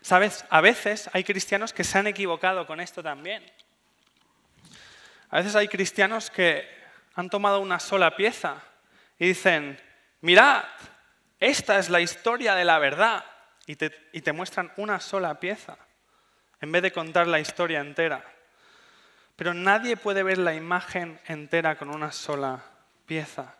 Sabes, 0.00 0.44
a 0.50 0.60
veces 0.60 1.10
hay 1.12 1.24
cristianos 1.24 1.72
que 1.72 1.84
se 1.84 1.98
han 1.98 2.06
equivocado 2.06 2.66
con 2.66 2.80
esto 2.80 3.02
también. 3.02 3.44
A 5.32 5.38
veces 5.38 5.56
hay 5.56 5.66
cristianos 5.66 6.30
que 6.30 6.68
han 7.14 7.30
tomado 7.30 7.60
una 7.60 7.80
sola 7.80 8.14
pieza 8.14 8.62
y 9.18 9.28
dicen, 9.28 9.80
mirad, 10.20 10.62
esta 11.40 11.78
es 11.78 11.88
la 11.88 12.02
historia 12.02 12.54
de 12.54 12.66
la 12.66 12.78
verdad. 12.78 13.24
Y 13.66 13.76
te, 13.76 14.32
muestran 14.34 14.70
una 14.76 15.00
sola 15.00 15.40
pieza, 15.40 15.78
en 16.60 16.70
vez 16.70 16.82
de 16.82 16.92
contar 16.92 17.26
la 17.28 17.40
historia 17.40 17.80
entera. 17.80 18.22
Pero 19.34 19.54
nadie 19.54 19.96
puede 19.96 20.22
ver 20.22 20.36
la 20.36 20.54
imagen 20.54 21.18
entera 21.26 21.76
con 21.76 21.88
una 21.88 22.12
sola 22.12 22.62
pieza. 23.06 23.56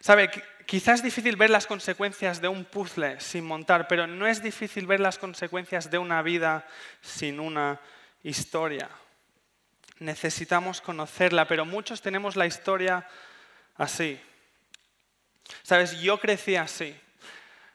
¿Sabe? 0.00 0.30
Quizás 0.66 0.96
es 0.96 1.04
difícil 1.04 1.36
ver 1.36 1.50
las 1.50 1.68
consecuencias 1.68 2.40
de 2.40 2.48
un 2.48 2.64
puzzle 2.64 3.20
sin 3.20 3.44
montar, 3.44 3.86
pero 3.86 4.08
no 4.08 4.26
es 4.26 4.42
difícil 4.42 4.88
ver 4.88 4.98
las 4.98 5.18
consecuencias 5.18 5.92
de 5.92 5.98
una 5.98 6.22
vida 6.22 6.66
sin 7.02 7.38
una 7.38 7.80
historia. 8.24 8.90
Necesitamos 9.98 10.80
conocerla, 10.80 11.48
pero 11.48 11.64
muchos 11.64 12.02
tenemos 12.02 12.36
la 12.36 12.46
historia 12.46 13.06
así. 13.76 14.20
Sabes, 15.62 16.00
yo 16.00 16.18
crecí 16.18 16.56
así. 16.56 16.94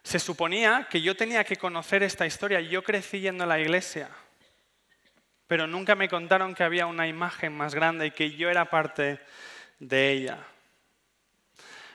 Se 0.03 0.19
suponía 0.19 0.87
que 0.89 1.01
yo 1.01 1.15
tenía 1.15 1.43
que 1.43 1.55
conocer 1.55 2.03
esta 2.03 2.25
historia. 2.25 2.59
Yo 2.61 2.83
crecí 2.83 3.19
yendo 3.19 3.43
a 3.43 3.47
la 3.47 3.59
iglesia, 3.59 4.09
pero 5.47 5.67
nunca 5.67 5.95
me 5.95 6.09
contaron 6.09 6.55
que 6.55 6.63
había 6.63 6.85
una 6.85 7.07
imagen 7.07 7.55
más 7.55 7.75
grande 7.75 8.07
y 8.07 8.11
que 8.11 8.31
yo 8.31 8.49
era 8.49 8.65
parte 8.69 9.19
de 9.79 10.11
ella. 10.11 10.37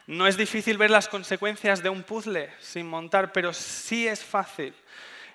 No 0.07 0.27
es 0.29 0.37
difícil 0.37 0.79
ver 0.79 0.91
las 0.91 1.09
consecuencias 1.09 1.83
de 1.83 1.89
un 1.89 2.05
puzzle 2.05 2.53
sin 2.61 2.87
montar, 2.87 3.33
pero 3.33 3.53
sí 3.53 4.07
es 4.07 4.25
fácil. 4.25 4.73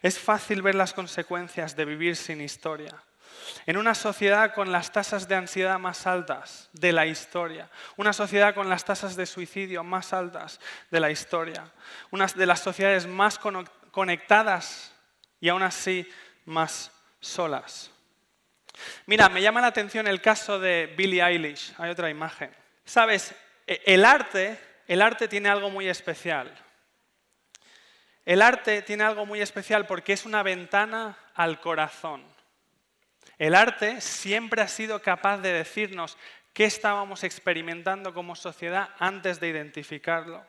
Es 0.01 0.17
fácil 0.17 0.61
ver 0.61 0.75
las 0.75 0.93
consecuencias 0.93 1.75
de 1.75 1.85
vivir 1.85 2.15
sin 2.15 2.39
historia. 2.39 3.03
En 3.65 3.77
una 3.77 3.95
sociedad 3.95 4.53
con 4.53 4.71
las 4.71 4.91
tasas 4.91 5.27
de 5.27 5.35
ansiedad 5.35 5.79
más 5.79 6.07
altas 6.07 6.69
de 6.73 6.91
la 6.91 7.05
historia, 7.05 7.69
una 7.97 8.13
sociedad 8.13 8.53
con 8.53 8.69
las 8.69 8.85
tasas 8.85 9.15
de 9.15 9.25
suicidio 9.25 9.83
más 9.83 10.13
altas 10.13 10.59
de 10.89 10.99
la 10.99 11.11
historia, 11.11 11.71
una 12.09 12.27
de 12.27 12.45
las 12.45 12.59
sociedades 12.59 13.07
más 13.07 13.39
conectadas 13.91 14.93
y 15.39 15.49
aún 15.49 15.63
así 15.63 16.07
más 16.45 16.91
solas. 17.19 17.91
Mira, 19.05 19.29
me 19.29 19.41
llama 19.41 19.61
la 19.61 19.67
atención 19.67 20.07
el 20.07 20.21
caso 20.21 20.59
de 20.59 20.93
Billie 20.97 21.21
Eilish. 21.21 21.73
Hay 21.77 21.89
otra 21.89 22.09
imagen. 22.09 22.51
Sabes, 22.85 23.33
e, 23.67 23.81
el 23.85 24.05
arte, 24.05 24.59
el 24.87 25.01
arte 25.01 25.27
tiene 25.27 25.49
algo 25.49 25.69
muy 25.69 25.87
especial. 25.87 26.51
El 28.25 28.41
arte 28.41 28.81
tiene 28.81 29.03
algo 29.03 29.25
muy 29.25 29.41
especial 29.41 29.85
porque 29.87 30.13
es 30.13 30.25
una 30.25 30.43
ventana 30.43 31.17
al 31.35 31.59
corazón. 31.59 32.23
El 33.41 33.55
arte 33.55 34.01
siempre 34.01 34.61
ha 34.61 34.67
sido 34.67 35.01
capaz 35.01 35.39
de 35.39 35.51
decirnos 35.51 36.15
qué 36.53 36.65
estábamos 36.65 37.23
experimentando 37.23 38.13
como 38.13 38.35
sociedad 38.35 38.89
antes 38.99 39.39
de 39.39 39.47
identificarlo. 39.47 40.45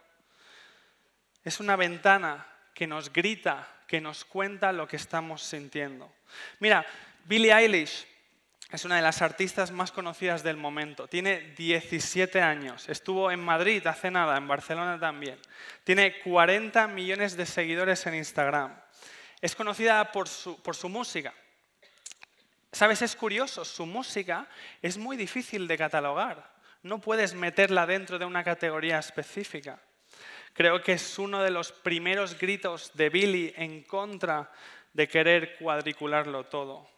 Es 1.42 1.58
una 1.58 1.76
ventana 1.76 2.46
que 2.74 2.86
nos 2.86 3.10
grita, 3.10 3.66
que 3.86 4.02
nos 4.02 4.26
cuenta 4.26 4.72
lo 4.72 4.86
que 4.86 4.96
estamos 4.96 5.42
sintiendo. 5.42 6.12
Mira, 6.60 6.84
Billie 7.24 7.54
Eilish 7.54 8.06
es 8.70 8.84
una 8.84 8.96
de 8.96 9.02
las 9.02 9.22
artistas 9.22 9.70
más 9.70 9.90
conocidas 9.90 10.42
del 10.42 10.58
momento. 10.58 11.08
Tiene 11.08 11.54
17 11.56 12.42
años. 12.42 12.90
Estuvo 12.90 13.30
en 13.30 13.40
Madrid 13.40 13.86
hace 13.86 14.10
nada, 14.10 14.36
en 14.36 14.46
Barcelona 14.46 15.00
también. 15.00 15.38
Tiene 15.84 16.20
40 16.20 16.88
millones 16.88 17.38
de 17.38 17.46
seguidores 17.46 18.04
en 18.06 18.16
Instagram. 18.16 18.78
Es 19.40 19.56
conocida 19.56 20.12
por 20.12 20.28
su, 20.28 20.60
por 20.60 20.76
su 20.76 20.90
música. 20.90 21.32
¿Sabes? 22.72 23.02
Es 23.02 23.14
curioso, 23.14 23.64
su 23.64 23.84
música 23.84 24.48
es 24.80 24.96
muy 24.96 25.16
difícil 25.16 25.68
de 25.68 25.76
catalogar. 25.76 26.52
No 26.82 27.00
puedes 27.00 27.34
meterla 27.34 27.86
dentro 27.86 28.18
de 28.18 28.24
una 28.24 28.42
categoría 28.42 28.98
específica. 28.98 29.78
Creo 30.54 30.82
que 30.82 30.94
es 30.94 31.18
uno 31.18 31.42
de 31.42 31.50
los 31.50 31.70
primeros 31.70 32.38
gritos 32.38 32.90
de 32.94 33.10
Billy 33.10 33.52
en 33.56 33.82
contra 33.82 34.50
de 34.92 35.06
querer 35.06 35.56
cuadricularlo 35.56 36.44
todo. 36.44 36.88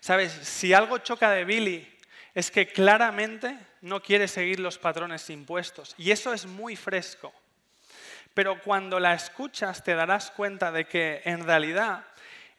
Sabes, 0.00 0.32
si 0.32 0.72
algo 0.72 0.98
choca 0.98 1.30
de 1.30 1.44
Billy 1.44 1.98
es 2.34 2.50
que 2.50 2.68
claramente 2.68 3.58
no 3.82 4.00
quiere 4.00 4.28
seguir 4.28 4.60
los 4.60 4.78
patrones 4.78 5.28
impuestos. 5.30 5.94
Y 5.98 6.10
eso 6.10 6.32
es 6.32 6.46
muy 6.46 6.76
fresco. 6.76 7.32
Pero 8.34 8.60
cuando 8.62 9.00
la 9.00 9.14
escuchas 9.14 9.82
te 9.82 9.94
darás 9.94 10.30
cuenta 10.30 10.70
de 10.70 10.86
que 10.86 11.22
en 11.24 11.44
realidad 11.44 12.06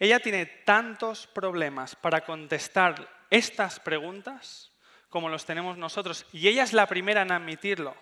ella 0.02 0.20
tiene 0.20 0.48
tantos 0.48 1.28
problemas 1.28 1.96
para 1.96 2.22
contestar 2.22 3.08
estas 3.30 3.80
preguntas 3.80 4.72
como 5.10 5.30
los 5.30 5.46
tenemos 5.46 5.78
nosotros. 5.78 6.26
Y 6.34 6.48
ella 6.48 6.64
es 6.64 6.74
la 6.74 6.88
primera 6.88 7.22
en 7.22 7.32
admitirlo. 7.32 7.96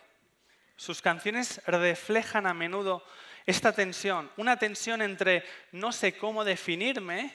Sus 0.77 1.01
canciones 1.01 1.61
reflejan 1.67 2.47
a 2.47 2.53
menudo 2.53 3.03
esta 3.45 3.73
tensión, 3.73 4.31
una 4.37 4.55
tensión 4.55 5.01
entre 5.01 5.43
no 5.73 5.91
sé 5.91 6.17
cómo 6.17 6.45
definirme 6.45 7.33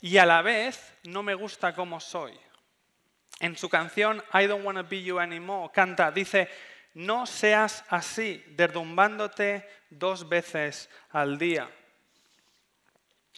y 0.00 0.16
a 0.16 0.26
la 0.26 0.42
vez 0.42 0.92
no 1.04 1.22
me 1.22 1.34
gusta 1.34 1.72
cómo 1.72 2.00
soy. 2.00 2.36
En 3.38 3.56
su 3.56 3.68
canción 3.68 4.20
I 4.34 4.46
Don't 4.46 4.66
Wanna 4.66 4.82
Be 4.82 5.04
You 5.04 5.20
Anymore 5.20 5.70
canta, 5.72 6.10
dice, 6.10 6.50
no 6.94 7.24
seas 7.24 7.84
así, 7.88 8.42
derrumbándote 8.48 9.64
dos 9.90 10.28
veces 10.28 10.90
al 11.10 11.38
día. 11.38 11.70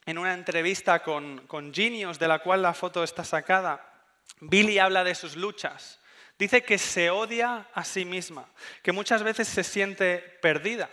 En 0.08 0.16
una 0.16 0.32
entrevista 0.32 1.02
con, 1.02 1.46
con 1.46 1.70
Genius, 1.74 2.18
de 2.18 2.28
la 2.28 2.38
cual 2.38 2.62
la 2.62 2.72
foto 2.72 3.04
está 3.04 3.24
sacada, 3.24 3.92
Billy 4.40 4.78
habla 4.78 5.04
de 5.04 5.14
sus 5.14 5.36
luchas. 5.36 6.00
Dice 6.38 6.62
que 6.62 6.78
se 6.78 7.10
odia 7.10 7.68
a 7.74 7.84
sí 7.84 8.06
misma, 8.06 8.48
que 8.82 8.92
muchas 8.92 9.22
veces 9.22 9.48
se 9.48 9.62
siente 9.62 10.20
perdida. 10.40 10.88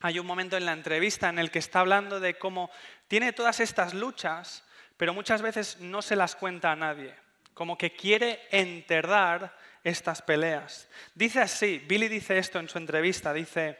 Hay 0.00 0.18
un 0.18 0.24
momento 0.24 0.56
en 0.56 0.64
la 0.64 0.72
entrevista 0.72 1.28
en 1.28 1.38
el 1.38 1.50
que 1.50 1.58
está 1.58 1.80
hablando 1.80 2.18
de 2.18 2.38
cómo 2.38 2.70
tiene 3.08 3.34
todas 3.34 3.60
estas 3.60 3.92
luchas, 3.92 4.64
pero 4.96 5.12
muchas 5.12 5.42
veces 5.42 5.78
no 5.80 6.00
se 6.00 6.16
las 6.16 6.34
cuenta 6.34 6.72
a 6.72 6.76
nadie, 6.76 7.14
como 7.52 7.76
que 7.76 7.92
quiere 7.92 8.40
enterrar 8.50 9.54
estas 9.84 10.22
peleas. 10.22 10.88
Dice 11.14 11.42
así, 11.42 11.84
Billy 11.86 12.08
dice 12.08 12.38
esto 12.38 12.58
en 12.58 12.70
su 12.70 12.78
entrevista, 12.78 13.34
dice, 13.34 13.78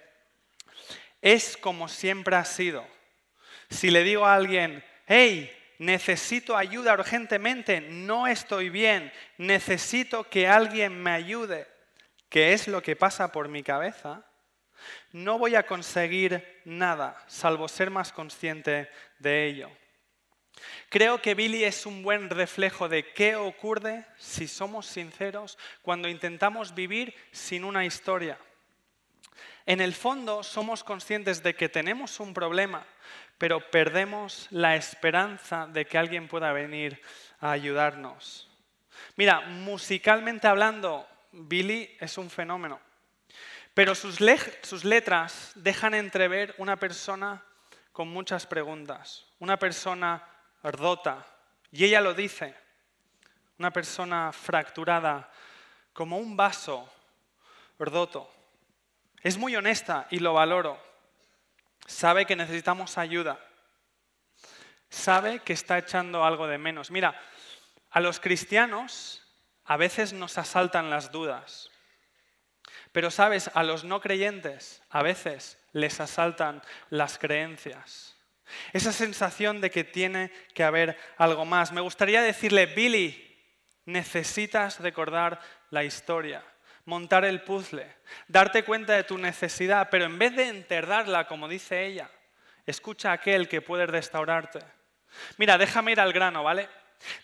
es 1.23 1.56
como 1.56 1.88
siempre 1.88 2.37
ha 2.37 2.45
sido. 2.45 2.95
Si 3.68 3.90
le 3.90 4.04
digo 4.04 4.25
a 4.25 4.35
alguien, 4.35 4.85
hey, 5.06 5.52
necesito 5.78 6.56
ayuda 6.56 6.94
urgentemente, 6.94 7.80
no 7.80 8.26
estoy 8.26 8.70
bien, 8.70 9.12
necesito 9.38 10.25
que 10.25 10.49
alguien 10.49 11.02
me 11.02 11.11
ayude, 11.11 11.66
que 12.28 12.52
es 12.52 12.68
lo 12.68 12.82
que 12.82 12.96
pasa 12.96 13.32
por 13.32 13.49
mi 13.49 13.62
cabeza, 13.62 14.25
no 15.12 15.38
voy 15.38 15.54
a 15.54 15.66
conseguir 15.66 16.61
nada 16.64 17.16
salvo 17.26 17.68
ser 17.68 17.90
más 17.90 18.12
consciente 18.12 18.90
de 19.18 19.46
ello. 19.46 19.70
Creo 20.88 21.20
que 21.20 21.35
Billy 21.35 21.64
es 21.64 21.85
un 21.85 22.02
buen 22.02 22.30
reflejo 22.30 22.88
de 22.88 23.12
qué 23.12 23.37
ocurre, 23.37 24.06
si 24.16 24.49
somos 24.49 24.87
sinceros, 24.87 25.58
cuando 25.82 26.08
intentamos 26.08 26.75
vivir 26.75 27.14
sin 27.32 27.64
una 27.64 27.85
historia. 27.85 28.38
En 29.66 29.80
el 29.80 29.94
fondo 29.94 30.42
somos 30.42 30.85
conscientes 30.85 31.42
de 31.42 31.54
que 31.54 31.68
tenemos 31.68 32.20
un 32.20 32.32
problema, 32.32 32.87
pero 33.38 33.71
perdemos 33.71 34.49
la 34.50 34.76
esperanza 34.76 35.66
de 35.66 35.87
que 35.87 35.99
alguien 35.99 36.28
pueda 36.28 36.52
venir 36.52 37.00
a 37.40 37.50
ayudarnos. 37.50 38.49
Mira, 39.16 39.40
musicalmente 39.40 40.47
hablando, 40.47 41.07
Billy 41.33 41.97
es 42.00 42.16
un 42.19 42.31
fenómeno, 42.31 42.81
pero 43.75 43.95
sus, 43.95 44.21
letras 44.21 45.52
dejan 45.55 45.95
entrever 45.95 46.55
una 46.59 46.76
persona 46.76 47.45
con 47.93 48.09
muchas 48.09 48.47
preguntas, 48.47 49.26
una 49.38 49.59
persona 49.59 50.23
ardota, 50.62 51.26
y 51.71 51.85
ella 51.85 52.00
lo 52.00 52.14
dice, 52.14 52.55
una 53.59 53.71
persona 53.71 54.33
fracturada, 54.33 55.31
como 55.93 56.19
un 56.19 56.37
vaso 56.37 56.90
roto. 57.78 58.31
Es 59.23 59.37
muy 59.37 59.57
honesta 59.57 60.07
y 60.11 60.19
lo 60.19 60.35
valoro. 60.35 60.78
Sabe 61.87 62.26
que 62.26 62.37
necesitamos 62.37 62.99
ayuda. 62.99 63.38
Sabe 64.90 65.40
que 65.40 65.52
está 65.52 65.78
echando 65.78 66.25
algo 66.25 66.47
de 66.47 66.59
menos. 66.59 66.90
Mira, 66.90 67.21
a 67.90 68.00
los 68.00 68.21
cristianos 68.21 69.23
a 69.64 69.76
veces 69.76 70.12
nos 70.12 70.38
asaltan 70.38 70.90
las 70.90 71.11
dudas. 71.12 71.71
Pero 72.93 73.11
sabes, 73.11 73.50
a 73.55 73.62
los 73.62 73.85
no 73.85 74.00
creyentes 74.00 74.83
a 74.90 75.02
veces 75.02 75.59
les 75.73 76.00
asaltan 76.00 76.62
las 76.90 77.19
creencias. 77.19 78.16
Esa 78.73 78.93
sensación 78.93 79.61
de 79.61 79.71
que 79.71 79.85
tiene 79.85 80.31
que 80.55 80.64
haber 80.64 80.97
algo 81.19 81.45
más. 81.45 81.73
Me 81.73 81.81
gustaría 81.81 82.23
decirle, 82.23 82.66
Billy, 82.66 83.23
necesitas 83.85 84.81
recordar 84.81 85.40
la 85.71 85.85
historia 85.85 86.45
montar 86.87 87.25
el 87.25 87.43
puzzle, 87.43 87.87
darte 88.28 88.64
cuenta 88.64 88.95
de 88.95 89.05
tu 89.05 89.19
necesidad, 89.19 89.88
pero 89.90 90.07
en 90.07 90.19
vez 90.19 90.35
de 90.35 90.49
enterrarla, 90.49 91.26
como 91.26 91.49
dice 91.49 91.85
ella, 91.85 92.11
escucha 92.64 93.11
a 93.11 93.14
aquel 93.14 93.49
que 93.49 93.61
puede 93.61 93.87
restaurarte. 93.87 94.61
Mira, 95.37 95.59
déjame 95.59 95.93
ir 95.93 96.00
al 96.00 96.12
grano, 96.12 96.43
¿vale? 96.43 96.69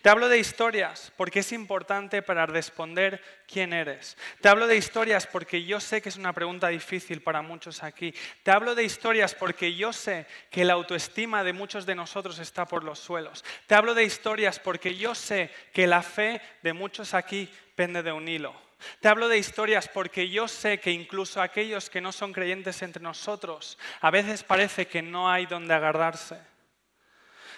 Te 0.03 0.11
hablo 0.11 0.29
de 0.29 0.39
historias 0.39 1.13
porque 1.17 1.41
es 1.41 1.53
importante 1.53 2.23
para 2.23 2.47
responder 2.47 3.23
quién 3.47 3.73
eres. 3.73 4.17
Te 4.41 4.49
hablo 4.49 4.67
de 4.67 4.77
historias 4.77 5.27
porque 5.27 5.65
yo 5.65 5.81
sé 5.81 6.03
que 6.03 6.09
es 6.09 6.17
una 6.17 6.33
pregunta 6.33 6.69
difícil 6.69 7.23
para 7.23 7.43
muchos 7.43 7.83
aquí. 7.83 8.15
Te 8.43 8.51
hablo 8.51 8.75
de 8.75 8.85
historias 8.85 9.35
porque 9.35 9.75
yo 9.75 9.93
sé 9.93 10.27
que 10.51 10.65
la 10.65 10.75
autoestima 10.75 11.43
de 11.43 11.53
muchos 11.53 11.87
de 11.87 11.95
nosotros 11.95 12.39
está 12.39 12.67
por 12.67 12.85
los 12.85 12.99
suelos. 12.99 13.45
Te 13.67 13.75
hablo 13.75 13.95
de 13.95 14.05
historias 14.05 14.59
porque 14.59 14.95
yo 14.95 15.15
sé 15.15 15.51
que 15.73 15.87
la 15.87 16.03
fe 16.03 16.41
de 16.63 16.73
muchos 16.73 17.15
aquí 17.15 17.49
pende 17.75 18.03
de 18.03 18.13
un 18.13 18.29
hilo. 18.29 18.55
Te 19.01 19.09
hablo 19.09 19.29
de 19.29 19.39
historias 19.39 19.89
porque 19.89 20.29
yo 20.29 20.49
sé 20.49 20.81
que 20.81 20.91
incluso 20.91 21.41
aquellos 21.41 21.91
que 21.91 22.01
no 22.01 22.13
son 22.13 22.33
creyentes 22.33 22.83
entre 22.83 23.03
nosotros, 23.03 23.79
a 24.01 24.11
veces 24.11 24.43
parece 24.43 24.87
que 24.87 25.03
no 25.03 25.31
hay 25.31 25.47
donde 25.47 25.75
agarrarse. 25.75 26.39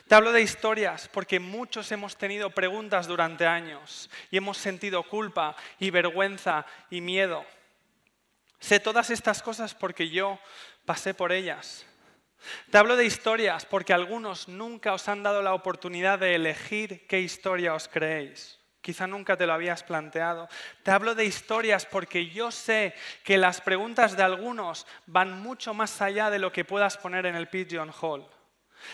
Te 0.09 0.15
hablo 0.15 0.33
de 0.33 0.43
historias 0.43 1.09
porque 1.09 1.41
muchos 1.41 1.91
hemos 1.91 2.17
tenido 2.17 2.51
preguntas 2.51 3.07
durante 3.07 3.47
años 3.47 4.11
y 4.31 4.37
hemos 4.37 4.59
sentido 4.59 5.03
culpa 5.03 5.57
y 5.79 5.91
vergüenza 5.91 6.67
y 6.91 7.01
miedo. 7.01 7.45
Sé 8.59 8.81
todas 8.81 9.11
estas 9.11 9.43
cosas 9.43 9.75
porque 9.75 10.11
yo 10.11 10.39
pasé 10.85 11.15
por 11.15 11.33
ellas. 11.33 11.87
Te 12.71 12.77
hablo 12.77 12.97
de 12.97 13.07
historias 13.07 13.65
porque 13.65 13.95
algunos 13.95 14.49
nunca 14.49 14.93
os 14.93 15.09
han 15.09 15.23
dado 15.23 15.41
la 15.41 15.55
oportunidad 15.55 16.19
de 16.19 16.35
elegir 16.35 17.07
qué 17.07 17.21
historia 17.21 17.75
os 17.75 17.89
creéis. 17.89 18.59
Quizá 18.85 19.07
nunca 19.07 19.35
te 19.35 19.47
lo 19.47 19.55
habías 19.55 19.83
planteado. 19.83 20.47
Te 20.83 20.91
hablo 20.91 21.15
de 21.15 21.25
historias 21.25 21.87
porque 21.87 22.27
yo 22.27 22.51
sé 22.51 22.95
que 23.23 23.39
las 23.39 23.63
preguntas 23.63 24.15
de 24.15 24.23
algunos 24.23 24.87
van 25.07 25.41
mucho 25.41 25.73
más 25.73 26.03
allá 26.03 26.29
de 26.29 26.39
lo 26.39 26.53
que 26.53 26.67
puedas 26.67 26.99
poner 26.99 27.25
en 27.25 27.35
el 27.35 27.49
Pigeon 27.49 27.91
Hall. 27.99 28.29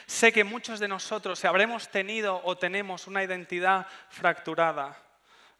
Sé 0.06 0.32
que 0.32 0.44
muchos 0.44 0.78
de 0.78 0.86
nosotros 0.86 1.44
habremos 1.44 1.88
tenido 1.88 2.40
o 2.44 2.56
tenemos 2.56 3.08
una 3.08 3.24
identidad 3.24 3.88
fracturada, 4.10 4.96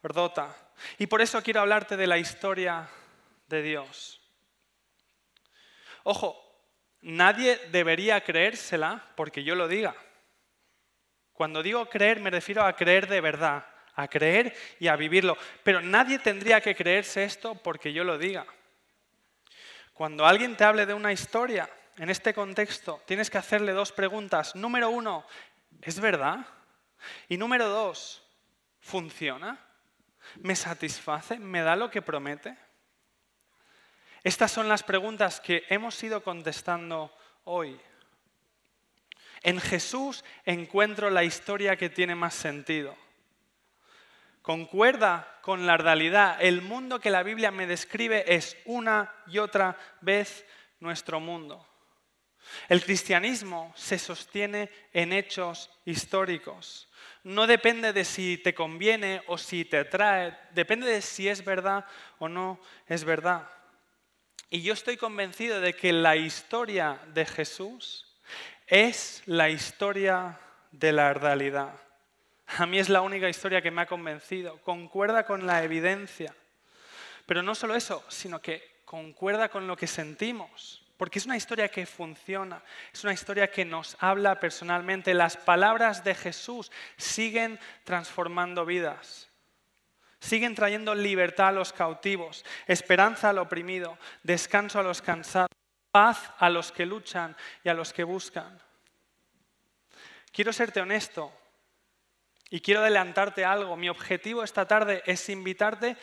rota. 0.01 0.55
Y 0.97 1.07
por 1.07 1.19
eso 1.19 1.43
quiero 1.43 1.59
hablarte 1.59 1.97
de 1.97 2.07
la 2.07 2.17
historia 2.17 2.87
de 3.49 3.61
Dios. 3.61 4.21
Ojo, 6.03 6.41
nadie 7.01 7.57
debería 7.73 8.23
creérsela 8.23 9.03
porque 9.17 9.43
yo 9.43 9.55
lo 9.55 9.67
diga. 9.67 9.93
Cuando 11.33 11.61
digo 11.61 11.89
creer 11.89 12.21
me 12.21 12.29
refiero 12.29 12.63
a 12.63 12.77
creer 12.77 13.09
de 13.09 13.19
verdad 13.19 13.70
a 13.95 14.07
creer 14.07 14.55
y 14.79 14.87
a 14.87 14.95
vivirlo. 14.95 15.37
Pero 15.63 15.81
nadie 15.81 16.19
tendría 16.19 16.61
que 16.61 16.75
creerse 16.75 17.23
esto 17.23 17.55
porque 17.55 17.93
yo 17.93 18.03
lo 18.03 18.17
diga. 18.17 18.45
Cuando 19.93 20.25
alguien 20.25 20.55
te 20.55 20.63
hable 20.63 20.85
de 20.85 20.93
una 20.93 21.11
historia, 21.11 21.69
en 21.97 22.09
este 22.09 22.33
contexto, 22.33 23.01
tienes 23.05 23.29
que 23.29 23.37
hacerle 23.37 23.73
dos 23.73 23.91
preguntas. 23.91 24.55
Número 24.55 24.89
uno, 24.89 25.25
¿es 25.81 25.99
verdad? 25.99 26.45
Y 27.27 27.37
número 27.37 27.67
dos, 27.67 28.23
¿funciona? 28.79 29.59
¿Me 30.37 30.55
satisface? 30.55 31.37
¿Me 31.39 31.61
da 31.61 31.75
lo 31.75 31.91
que 31.91 32.01
promete? 32.01 32.57
Estas 34.23 34.51
son 34.51 34.69
las 34.69 34.83
preguntas 34.83 35.39
que 35.39 35.65
hemos 35.69 36.01
ido 36.03 36.23
contestando 36.23 37.15
hoy. 37.43 37.79
En 39.41 39.59
Jesús 39.59 40.23
encuentro 40.45 41.09
la 41.09 41.23
historia 41.23 41.75
que 41.75 41.89
tiene 41.89 42.15
más 42.15 42.35
sentido 42.35 42.95
concuerda 44.41 45.39
con 45.41 45.65
la 45.65 45.77
realidad. 45.77 46.37
El 46.39 46.61
mundo 46.61 46.99
que 46.99 47.09
la 47.09 47.23
Biblia 47.23 47.51
me 47.51 47.67
describe 47.67 48.23
es 48.27 48.57
una 48.65 49.13
y 49.27 49.37
otra 49.37 49.77
vez 50.01 50.45
nuestro 50.79 51.19
mundo. 51.19 51.67
El 52.67 52.83
cristianismo 52.83 53.71
se 53.75 53.99
sostiene 53.99 54.69
en 54.93 55.13
hechos 55.13 55.69
históricos. 55.85 56.89
No 57.23 57.45
depende 57.45 57.93
de 57.93 58.03
si 58.03 58.37
te 58.37 58.53
conviene 58.53 59.21
o 59.27 59.37
si 59.37 59.63
te 59.63 59.79
atrae, 59.79 60.37
depende 60.51 60.87
de 60.87 61.01
si 61.01 61.27
es 61.27 61.45
verdad 61.45 61.85
o 62.17 62.27
no 62.27 62.59
es 62.87 63.03
verdad. 63.03 63.47
Y 64.49 64.63
yo 64.63 64.73
estoy 64.73 64.97
convencido 64.97 65.61
de 65.61 65.73
que 65.73 65.93
la 65.93 66.15
historia 66.15 66.99
de 67.13 67.25
Jesús 67.25 68.19
es 68.67 69.21
la 69.25 69.49
historia 69.49 70.39
de 70.71 70.91
la 70.91 71.13
realidad. 71.13 71.79
A 72.57 72.65
mí 72.65 72.79
es 72.79 72.89
la 72.89 73.01
única 73.01 73.29
historia 73.29 73.61
que 73.61 73.71
me 73.71 73.81
ha 73.81 73.85
convencido. 73.85 74.57
Concuerda 74.61 75.25
con 75.25 75.45
la 75.47 75.63
evidencia. 75.63 76.35
Pero 77.25 77.43
no 77.43 77.55
solo 77.55 77.75
eso, 77.75 78.03
sino 78.09 78.41
que 78.41 78.81
concuerda 78.83 79.49
con 79.49 79.67
lo 79.67 79.77
que 79.77 79.87
sentimos. 79.87 80.83
Porque 80.97 81.19
es 81.19 81.25
una 81.25 81.37
historia 81.37 81.69
que 81.69 81.85
funciona, 81.85 82.61
es 82.93 83.03
una 83.03 83.13
historia 83.13 83.49
que 83.49 83.65
nos 83.65 83.97
habla 83.99 84.39
personalmente. 84.39 85.13
Las 85.13 85.37
palabras 85.37 86.03
de 86.03 86.13
Jesús 86.13 86.71
siguen 86.97 87.59
transformando 87.83 88.65
vidas. 88.65 89.29
Siguen 90.19 90.53
trayendo 90.53 90.93
libertad 90.93 91.47
a 91.47 91.53
los 91.53 91.73
cautivos, 91.73 92.45
esperanza 92.67 93.29
al 93.29 93.39
oprimido, 93.39 93.97
descanso 94.21 94.79
a 94.79 94.83
los 94.83 95.01
cansados, 95.01 95.49
paz 95.89 96.31
a 96.37 96.49
los 96.51 96.71
que 96.71 96.85
luchan 96.85 97.35
y 97.63 97.69
a 97.69 97.73
los 97.73 97.91
que 97.93 98.03
buscan. 98.03 98.61
Quiero 100.31 100.53
serte 100.53 100.81
honesto, 100.81 101.33
y 102.51 102.59
quiero 102.59 102.81
adelantarte 102.81 103.43
algo. 103.45 103.77
Mi 103.77 103.89
objetivo 103.89 104.43
esta 104.43 104.67
tarde 104.67 105.01
es 105.05 105.27
invitarte 105.29 105.97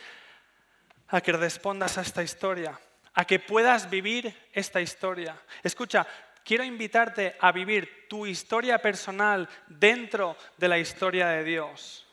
a 1.07 1.21
que 1.21 1.31
respondas 1.31 1.97
a 1.97 2.01
esta 2.01 2.23
historia, 2.23 2.77
a 3.13 3.23
que 3.23 3.39
puedas 3.39 3.89
vivir 3.89 4.35
esta 4.51 4.81
historia. 4.81 5.39
Escucha, 5.63 6.05
quiero 6.43 6.63
invitarte 6.63 7.37
a 7.39 7.51
vivir 7.51 8.07
tu 8.09 8.25
historia 8.25 8.79
personal 8.79 9.47
dentro 9.67 10.35
de 10.57 10.67
la 10.67 10.79
historia 10.79 11.27
de 11.27 11.43
Dios. 11.43 12.07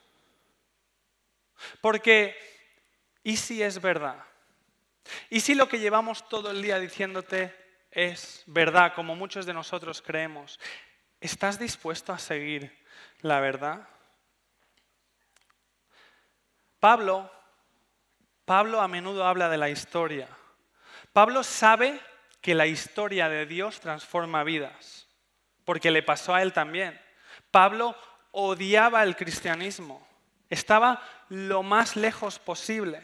Porque, 1.80 2.36
¿y 3.22 3.38
si 3.38 3.62
es 3.62 3.80
verdad? 3.80 4.22
¿Y 5.30 5.40
si 5.40 5.54
lo 5.54 5.66
que 5.66 5.78
llevamos 5.78 6.28
todo 6.28 6.50
el 6.50 6.60
día 6.60 6.78
diciéndote 6.78 7.54
es 7.90 8.44
verdad, 8.46 8.92
como 8.94 9.16
muchos 9.16 9.46
de 9.46 9.54
nosotros 9.54 10.02
creemos? 10.02 10.60
¿Estás 11.22 11.58
dispuesto 11.58 12.12
a 12.12 12.18
seguir 12.18 12.84
la 13.22 13.40
verdad? 13.40 13.88
Pablo, 16.86 17.28
Pablo 18.44 18.80
a 18.80 18.86
menudo 18.86 19.26
habla 19.26 19.48
de 19.48 19.56
la 19.56 19.68
historia. 19.68 20.28
Pablo 21.12 21.42
sabe 21.42 22.00
que 22.40 22.54
la 22.54 22.68
historia 22.68 23.28
de 23.28 23.44
Dios 23.44 23.80
transforma 23.80 24.44
vidas, 24.44 25.08
porque 25.64 25.90
le 25.90 26.04
pasó 26.04 26.32
a 26.32 26.42
él 26.42 26.52
también. 26.52 26.96
Pablo 27.50 27.96
odiaba 28.30 29.02
el 29.02 29.16
cristianismo. 29.16 30.06
Estaba 30.48 31.02
lo 31.28 31.64
más 31.64 31.96
lejos 31.96 32.38
posible. 32.38 33.02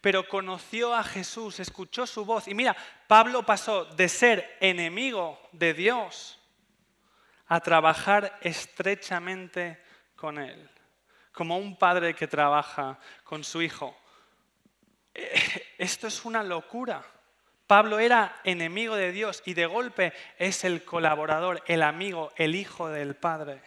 Pero 0.00 0.28
conoció 0.28 0.94
a 0.94 1.02
Jesús, 1.02 1.58
escuchó 1.58 2.06
su 2.06 2.24
voz. 2.24 2.46
Y 2.46 2.54
mira, 2.54 2.76
Pablo 3.08 3.44
pasó 3.44 3.86
de 3.86 4.08
ser 4.08 4.56
enemigo 4.60 5.36
de 5.50 5.74
Dios 5.74 6.38
a 7.48 7.58
trabajar 7.58 8.38
estrechamente 8.40 9.82
con 10.14 10.38
Él, 10.38 10.70
como 11.40 11.56
un 11.56 11.74
padre 11.74 12.12
que 12.12 12.28
trabaja 12.28 12.98
con 13.24 13.44
su 13.44 13.62
hijo. 13.62 13.96
Eh, 15.14 15.74
esto 15.78 16.06
es 16.06 16.26
una 16.26 16.42
locura. 16.42 17.02
Pablo 17.66 17.98
era 17.98 18.42
enemigo 18.44 18.94
de 18.94 19.10
Dios 19.10 19.42
y 19.46 19.54
de 19.54 19.64
golpe 19.64 20.12
es 20.36 20.64
el 20.64 20.84
colaborador, 20.84 21.62
el 21.66 21.82
amigo, 21.82 22.30
el 22.36 22.54
hijo 22.54 22.90
del 22.90 23.16
Padre. 23.16 23.62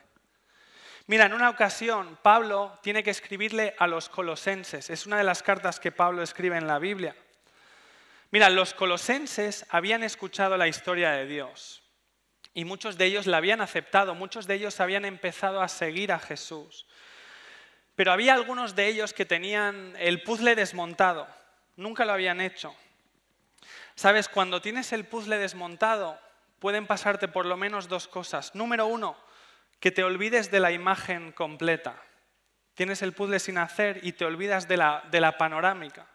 Mira, 1.08 1.26
en 1.26 1.34
una 1.34 1.50
ocasión 1.50 2.20
Pablo 2.22 2.78
tiene 2.84 3.02
que 3.02 3.10
escribirle 3.10 3.74
a 3.80 3.88
los 3.88 4.08
colosenses. 4.08 4.92
Es 4.92 5.08
una 5.08 5.18
de 5.18 5.24
las 5.24 5.42
cartas 5.42 5.80
que 5.80 5.92
Pablo 5.92 6.22
escribe 6.22 6.58
en 6.58 6.68
la 6.68 6.78
Biblia. 6.78 7.16
Mira, 8.30 8.52
los 8.52 8.76
colosenses 8.76 9.66
habían 9.70 10.04
escuchado 10.04 10.58
la 10.58 10.68
historia 10.68 11.10
de 11.10 11.26
Dios 11.26 11.82
y 12.54 12.66
muchos 12.66 13.00
de 13.00 13.06
ellos 13.06 13.26
la 13.26 13.38
habían 13.38 13.62
aceptado, 13.62 14.14
muchos 14.14 14.46
de 14.46 14.54
ellos 14.54 14.80
habían 14.80 15.06
empezado 15.06 15.60
a 15.60 15.68
seguir 15.68 16.12
a 16.12 16.20
Jesús. 16.20 16.86
Pero 17.96 18.12
había 18.12 18.34
algunos 18.34 18.76
de 18.76 18.88
ellos 18.88 19.14
que 19.14 19.26
tenían 19.26 19.94
el 20.00 20.24
puzzle 20.24 20.56
desmontado, 20.56 21.28
nunca 21.76 22.06
lo 22.06 22.14
habían 22.14 22.42
hecho. 22.42 22.76
Sabes, 23.96 24.28
cuando 24.28 24.62
tienes 24.62 24.92
el 24.94 25.06
puzzle 25.06 25.38
desmontado, 25.38 26.20
pueden 26.60 26.88
pasarte 26.88 27.28
por 27.28 27.46
lo 27.46 27.58
menos 27.58 27.88
dos 27.88 28.08
cosas. 28.08 28.56
Número 28.56 28.88
uno, 28.88 29.16
que 29.80 29.92
te 29.92 30.04
olvides 30.04 30.50
de 30.50 30.60
la 30.60 30.72
imagen 30.72 31.32
completa. 31.32 32.02
Tienes 32.74 33.02
el 33.02 33.14
puzzle 33.14 33.40
sin 33.40 33.58
hacer 33.58 34.00
y 34.02 34.14
te 34.14 34.26
olvidas 34.26 34.68
de 34.68 34.78
la, 34.78 35.04
de 35.12 35.22
la 35.22 35.38
panorámica. 35.38 36.08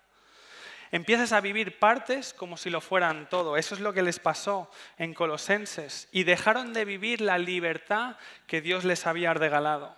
Empiezas 0.91 1.33
a 1.33 1.43
vivir 1.43 1.79
partes 1.79 2.33
como 2.33 2.57
si 2.57 2.71
lo 2.71 2.81
fueran 2.81 3.29
todo. 3.29 3.57
Eso 3.57 3.75
es 3.75 3.81
lo 3.81 3.93
que 3.93 4.03
les 4.03 4.19
pasó 4.19 4.71
en 4.97 5.13
Colosenses. 5.13 6.09
Y 6.13 6.25
dejaron 6.25 6.73
de 6.73 6.87
vivir 6.87 7.21
la 7.21 7.37
libertad 7.37 8.17
que 8.47 8.63
Dios 8.63 8.85
les 8.85 9.07
había 9.07 9.35
regalado. 9.35 9.95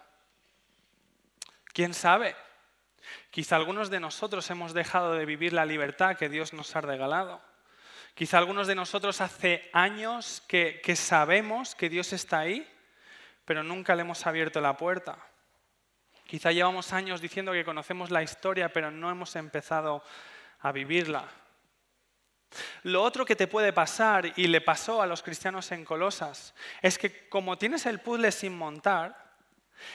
¿Quién 1.73 1.95
sabe? 1.95 2.37
Quizá 3.31 3.57
algunos 3.57 3.91
de 3.91 4.01
nosotros 4.01 4.51
hemos 4.51 4.75
dejado 4.75 5.15
de 5.15 5.25
vivir 5.25 5.53
la 5.53 5.65
libertad 5.65 6.17
que 6.17 6.29
Dios 6.29 6.53
nos 6.53 6.75
ha 6.77 6.81
regalado. 6.81 7.41
Quizá 8.15 8.39
algunos 8.39 8.67
de 8.67 8.75
nosotros 8.75 9.21
hace 9.21 9.71
años 9.73 10.43
que, 10.47 10.83
sabemos 10.97 11.75
que 11.75 11.89
Dios 11.89 12.13
está 12.13 12.41
ahí, 12.41 12.69
pero 13.45 13.63
nunca 13.63 13.95
le 13.95 14.03
hemos 14.03 14.27
abierto 14.27 14.61
la 14.61 14.77
puerta. 14.77 15.17
Quizá 16.27 16.53
llevamos 16.53 16.93
años 16.93 17.21
diciendo 17.21 17.53
que 17.53 17.65
conocemos 17.65 18.11
la 18.11 18.23
historia, 18.23 18.73
pero 18.73 18.91
no 18.91 19.11
hemos 19.11 19.37
empezado 19.37 20.05
a 20.61 20.73
vivirla. 20.73 21.29
Lo 22.83 23.03
otro 23.03 23.25
que 23.25 23.37
te 23.37 23.47
puede 23.47 23.73
pasar, 23.73 24.33
y 24.37 24.49
le 24.49 24.61
pasó 24.61 25.01
a 25.01 25.07
los 25.07 25.23
cristianos 25.23 25.71
en 25.73 25.85
Colosas, 25.85 26.55
es 26.83 26.99
que 26.99 27.29
como 27.29 27.59
tienes 27.59 27.87
el 27.87 28.01
puzzle 28.01 28.33
sin 28.33 28.57
montar, 28.57 29.30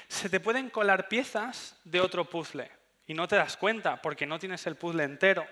se 0.08 0.30
te 0.30 0.40
pueden 0.40 0.70
colar 0.70 1.08
piezas 1.08 1.80
de 1.84 2.02
otro 2.02 2.26
puzzle 2.26 2.72
y 3.08 3.14
no 3.14 3.28
te 3.28 3.36
das 3.36 3.58
cuenta 3.58 4.02
porque 4.02 4.26
no 4.26 4.40
tienes 4.40 4.66
el 4.68 4.76
puzzle 4.76 5.04
entero. 5.04 5.46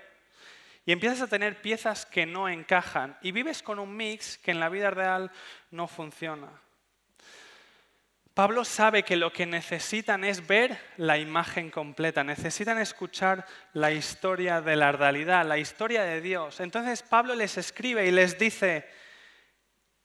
Y 0.85 0.91
empiezas 0.91 1.21
a 1.21 1.27
tener 1.27 1.61
piezas 1.61 2.05
que 2.05 2.25
no 2.25 2.49
encajan 2.49 3.17
y 3.21 3.31
vives 3.31 3.63
con 3.63 3.79
un 3.79 3.95
mix 3.95 4.37
que 4.37 4.51
en 4.51 4.59
la 4.59 4.69
vida 4.69 4.89
real 4.89 5.31
no 5.71 5.87
funciona. 5.87 6.49
Pablo 8.33 8.65
sabe 8.65 9.03
que 9.03 9.15
lo 9.15 9.31
que 9.31 9.45
necesitan 9.45 10.23
es 10.23 10.47
ver 10.47 10.79
la 10.97 11.19
imagen 11.19 11.69
completa, 11.69 12.23
necesitan 12.23 12.79
escuchar 12.79 13.45
la 13.73 13.91
historia 13.91 14.59
de 14.59 14.75
la 14.75 14.91
realidad, 14.91 15.45
la 15.45 15.59
historia 15.59 16.01
de 16.01 16.19
Dios. 16.19 16.59
Entonces 16.59 17.03
Pablo 17.03 17.35
les 17.35 17.59
escribe 17.59 18.07
y 18.07 18.11
les 18.11 18.39
dice, 18.39 18.89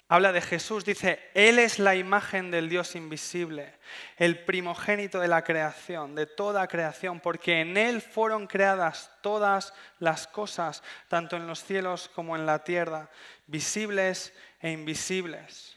habla 0.08 0.32
de 0.32 0.40
Jesús, 0.40 0.84
dice, 0.84 1.20
Él 1.34 1.58
es 1.58 1.78
la 1.78 1.94
imagen 1.94 2.50
del 2.50 2.68
Dios 2.68 2.96
invisible, 2.96 3.74
el 4.16 4.42
primogénito 4.44 5.20
de 5.20 5.28
la 5.28 5.44
creación, 5.44 6.14
de 6.14 6.26
toda 6.26 6.66
creación, 6.66 7.20
porque 7.20 7.60
en 7.60 7.76
Él 7.76 8.00
fueron 8.00 8.46
creadas 8.46 9.10
todas 9.20 9.74
las 9.98 10.26
cosas, 10.26 10.82
tanto 11.08 11.36
en 11.36 11.46
los 11.46 11.62
cielos 11.62 12.10
como 12.14 12.36
en 12.36 12.46
la 12.46 12.64
tierra, 12.64 13.10
visibles 13.46 14.32
e 14.60 14.70
invisibles. 14.70 15.76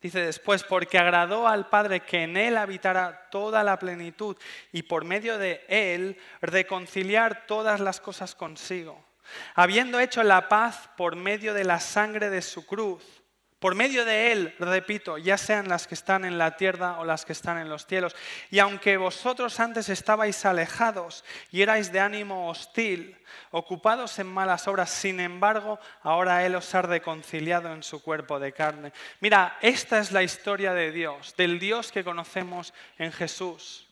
Dice 0.00 0.20
después, 0.20 0.64
porque 0.64 0.98
agradó 0.98 1.46
al 1.46 1.68
Padre 1.68 2.00
que 2.00 2.24
en 2.24 2.36
Él 2.36 2.56
habitara 2.56 3.28
toda 3.30 3.62
la 3.62 3.78
plenitud 3.78 4.36
y 4.72 4.82
por 4.82 5.04
medio 5.04 5.38
de 5.38 5.64
Él 5.68 6.18
reconciliar 6.40 7.46
todas 7.46 7.78
las 7.78 8.00
cosas 8.00 8.34
consigo, 8.34 9.04
habiendo 9.54 10.00
hecho 10.00 10.22
la 10.22 10.48
paz 10.48 10.90
por 10.96 11.16
medio 11.16 11.54
de 11.54 11.64
la 11.64 11.80
sangre 11.80 12.30
de 12.30 12.42
su 12.42 12.66
cruz 12.66 13.22
por 13.62 13.76
medio 13.76 14.04
de 14.04 14.32
Él, 14.32 14.56
repito, 14.58 15.18
ya 15.18 15.38
sean 15.38 15.68
las 15.68 15.86
que 15.86 15.94
están 15.94 16.24
en 16.24 16.36
la 16.36 16.56
tierra 16.56 16.98
o 16.98 17.04
las 17.04 17.24
que 17.24 17.32
están 17.32 17.58
en 17.58 17.68
los 17.68 17.86
cielos. 17.86 18.16
Y 18.50 18.58
aunque 18.58 18.96
vosotros 18.96 19.60
antes 19.60 19.88
estabais 19.88 20.44
alejados 20.44 21.24
y 21.52 21.62
erais 21.62 21.92
de 21.92 22.00
ánimo 22.00 22.48
hostil, 22.50 23.16
ocupados 23.52 24.18
en 24.18 24.26
malas 24.26 24.66
obras, 24.66 24.90
sin 24.90 25.20
embargo, 25.20 25.78
ahora 26.02 26.44
Él 26.44 26.56
os 26.56 26.74
ha 26.74 26.82
reconciliado 26.82 27.72
en 27.72 27.84
su 27.84 28.02
cuerpo 28.02 28.40
de 28.40 28.52
carne. 28.52 28.92
Mira, 29.20 29.56
esta 29.62 30.00
es 30.00 30.10
la 30.10 30.24
historia 30.24 30.74
de 30.74 30.90
Dios, 30.90 31.36
del 31.36 31.60
Dios 31.60 31.92
que 31.92 32.02
conocemos 32.02 32.74
en 32.98 33.12
Jesús, 33.12 33.88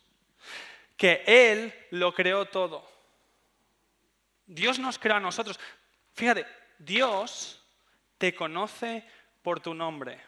que 0.96 1.22
Él 1.28 1.72
lo 1.92 2.12
creó 2.12 2.46
todo. 2.46 2.84
Dios 4.50 4.80
nos 4.80 4.98
creó 4.98 5.16
a 5.16 5.20
nosotros. 5.20 5.60
Fíjate, 6.12 6.44
Dios 6.76 7.64
te 8.18 8.34
conoce 8.34 9.04
por 9.42 9.60
tu 9.60 9.74
nombre. 9.74 10.20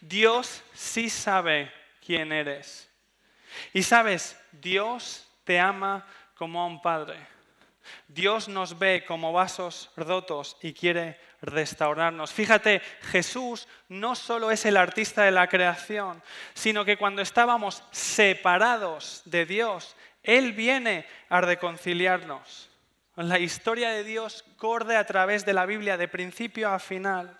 Dios 0.00 0.62
sí 0.72 1.10
sabe 1.10 1.72
quién 2.04 2.30
eres. 2.30 2.88
Y 3.72 3.82
sabes, 3.82 4.38
Dios 4.52 5.28
te 5.42 5.58
ama 5.58 6.06
como 6.36 6.62
a 6.62 6.66
un 6.66 6.80
padre. 6.80 7.18
Dios 8.06 8.48
nos 8.48 8.78
ve 8.78 9.04
como 9.04 9.32
vasos 9.32 9.90
rotos 9.96 10.56
y 10.62 10.72
quiere 10.72 11.18
restaurarnos. 11.42 12.30
Fíjate, 12.30 12.80
Jesús 13.10 13.66
no 13.88 14.14
solo 14.14 14.52
es 14.52 14.64
el 14.66 14.76
artista 14.76 15.24
de 15.24 15.32
la 15.32 15.48
creación, 15.48 16.22
sino 16.54 16.84
que 16.84 16.96
cuando 16.96 17.22
estábamos 17.22 17.82
separados 17.90 19.22
de 19.24 19.46
Dios, 19.46 19.96
Él 20.22 20.52
viene 20.52 21.06
a 21.28 21.40
reconciliarnos. 21.40 22.69
La 23.16 23.38
historia 23.38 23.90
de 23.90 24.04
Dios 24.04 24.44
corre 24.56 24.96
a 24.96 25.04
través 25.04 25.44
de 25.44 25.52
la 25.52 25.66
Biblia 25.66 25.96
de 25.96 26.08
principio 26.08 26.70
a 26.70 26.78
final 26.78 27.38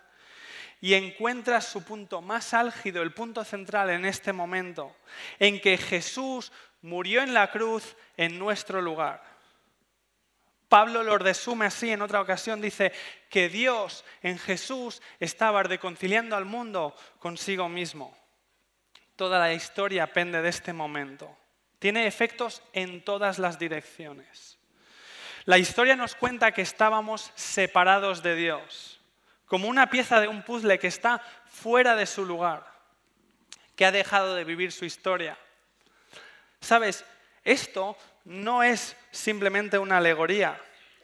y 0.80 0.94
encuentras 0.94 1.66
su 1.66 1.84
punto 1.84 2.22
más 2.22 2.54
álgido, 2.54 3.02
el 3.02 3.12
punto 3.12 3.44
central 3.44 3.90
en 3.90 4.04
este 4.04 4.32
momento, 4.32 4.96
en 5.38 5.60
que 5.60 5.76
Jesús 5.76 6.52
murió 6.82 7.22
en 7.22 7.34
la 7.34 7.50
cruz 7.50 7.96
en 8.16 8.38
nuestro 8.38 8.80
lugar. 8.80 9.22
Pablo 10.68 11.02
lo 11.02 11.18
resume 11.18 11.66
así 11.66 11.90
en 11.90 12.00
otra 12.00 12.20
ocasión, 12.20 12.60
dice 12.60 12.92
que 13.28 13.48
Dios 13.48 14.04
en 14.22 14.38
Jesús 14.38 15.02
estaba 15.18 15.62
reconciliando 15.62 16.36
al 16.36 16.44
mundo 16.44 16.94
consigo 17.18 17.68
mismo. 17.68 18.16
Toda 19.16 19.38
la 19.38 19.52
historia 19.52 20.12
pende 20.12 20.40
de 20.40 20.48
este 20.48 20.72
momento. 20.72 21.36
Tiene 21.78 22.06
efectos 22.06 22.62
en 22.72 23.04
todas 23.04 23.38
las 23.38 23.58
direcciones. 23.58 24.59
La 25.44 25.58
historia 25.58 25.96
nos 25.96 26.14
cuenta 26.14 26.52
que 26.52 26.62
estábamos 26.62 27.32
separados 27.34 28.22
de 28.22 28.36
Dios 28.36 29.00
como 29.50 29.66
una 29.66 29.90
pieza 29.90 30.20
de 30.20 30.28
un 30.28 30.44
puzzle 30.44 30.78
que 30.78 30.86
está 30.86 31.18
fuera 31.44 31.96
de 31.96 32.06
su 32.06 32.24
lugar, 32.24 32.64
que 33.74 33.84
ha 33.84 33.90
dejado 33.90 34.36
de 34.36 34.44
vivir 34.44 34.70
su 34.70 34.84
historia. 34.84 35.36
Sabes, 36.60 37.04
esto 37.42 37.96
no 38.24 38.62
es 38.62 38.96
simplemente 39.10 39.76
una 39.76 39.96
alegoría. 39.96 40.56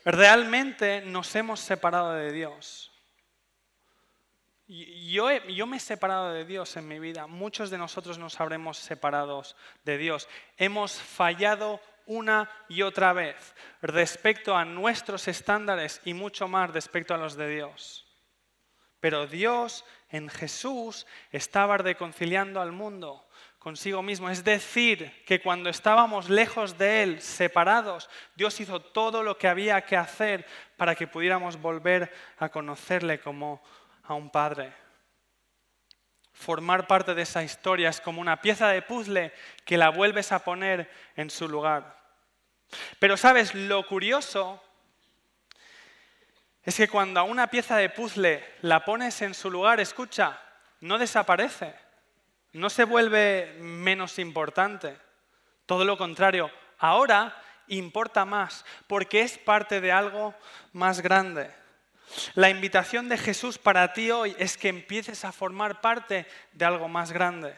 Realmente 0.05 1.01
nos 1.01 1.35
hemos 1.35 1.59
separado 1.59 2.13
de 2.13 2.31
Dios. 2.31 2.93
Yo, 4.69 5.33
yo, 5.33 5.67
me 5.67 5.79
he 5.79 5.81
separado 5.81 6.33
de 6.33 6.45
Dios 6.45 6.77
en 6.77 6.87
mi 6.87 7.01
vida. 7.01 7.27
Muchos 7.27 7.69
de 7.71 7.79
nosotros 7.79 8.17
nos 8.17 8.41
habremos 8.41 8.79
separado 8.79 9.43
de 9.85 9.99
Dios. 9.99 10.29
Hemos 10.57 10.93
fallado 11.01 11.81
una 12.07 12.51
y 12.69 12.83
otra 12.83 13.13
vez 13.13 13.55
respecto 13.83 14.57
a 14.57 14.65
nuestros 14.65 15.29
estándares 15.29 16.01
y 16.05 16.15
mucho 16.15 16.49
más 16.49 16.71
respecto 16.71 17.15
a 17.15 17.19
los 17.19 17.37
de 17.37 17.49
Dios. 17.49 18.07
Pero 19.01 19.27
Dios 19.27 19.85
en 20.09 20.29
Jesús 20.29 21.07
estaba 21.31 21.77
reconciliando 21.77 22.61
al 22.61 22.73
mundo 22.73 23.27
consigo 23.67 24.01
mismo. 24.01 24.31
Es 24.31 24.45
decir, 24.45 25.25
que 25.27 25.41
cuando 25.41 25.69
estábamos 25.69 26.31
lejos 26.31 26.79
de 26.79 27.03
Él, 27.03 27.21
separados, 27.21 28.09
Dios 28.37 28.61
hizo 28.61 28.81
todo 28.81 29.25
lo 29.25 29.37
que 29.39 29.49
había 29.49 29.81
que 29.81 29.97
hacer 29.97 30.47
para 30.77 30.95
que 30.95 31.09
pudiéramos 31.09 31.61
volver 31.61 32.13
a 32.39 32.49
conocerle 32.49 33.19
como 33.19 33.61
a 34.05 34.15
un 34.15 34.31
Padre. 34.31 34.73
formar 36.33 36.87
parte 36.87 37.15
de 37.15 37.23
esa 37.23 37.43
historia. 37.43 37.89
Es 37.89 38.01
como 38.01 38.21
una 38.21 38.41
pieza 38.41 38.69
de 38.69 38.83
puzzle 38.83 39.33
que 39.65 39.79
la 39.79 39.89
vuelves 39.89 40.31
a 40.33 40.45
poner 40.45 40.89
en 41.17 41.29
su 41.31 41.49
lugar. 41.49 41.96
Pero 42.99 43.17
sabes, 43.17 43.55
lo 43.55 43.87
curioso 43.87 44.63
es 46.63 46.77
que 46.77 46.89
cuando 46.89 47.21
a 47.21 47.25
una 47.25 47.47
pieza 47.49 47.77
de 47.77 47.91
puzzle 47.91 48.45
la 48.63 48.85
pones 48.85 49.23
en 49.23 49.35
su 49.35 49.51
lugar, 49.51 49.79
escucha, 49.81 50.41
no 50.81 50.99
desaparece, 50.99 51.75
no 52.53 52.71
se 52.71 52.85
vuelve 52.85 53.57
menos 53.61 54.19
importante. 54.19 54.97
Todo 55.67 55.85
lo 55.85 55.97
contrario, 55.97 56.51
ahora 56.79 57.41
importa 57.69 58.25
más 58.25 58.65
porque 58.87 59.21
es 59.21 59.39
parte 59.39 59.81
de 59.81 59.93
algo 59.93 60.35
más 60.73 61.01
grande. 61.01 61.51
La 62.35 62.51
invitación 62.51 63.09
de 63.09 63.19
Jesús 63.19 63.59
para 63.59 63.93
ti 63.93 64.11
hoy 64.11 64.35
es 64.39 64.57
que 64.57 64.69
empieces 64.69 65.25
a 65.25 65.33
formar 65.33 65.81
parte 65.81 66.27
de 66.53 66.65
algo 66.65 66.89
más 66.89 67.13
grande. 67.13 67.55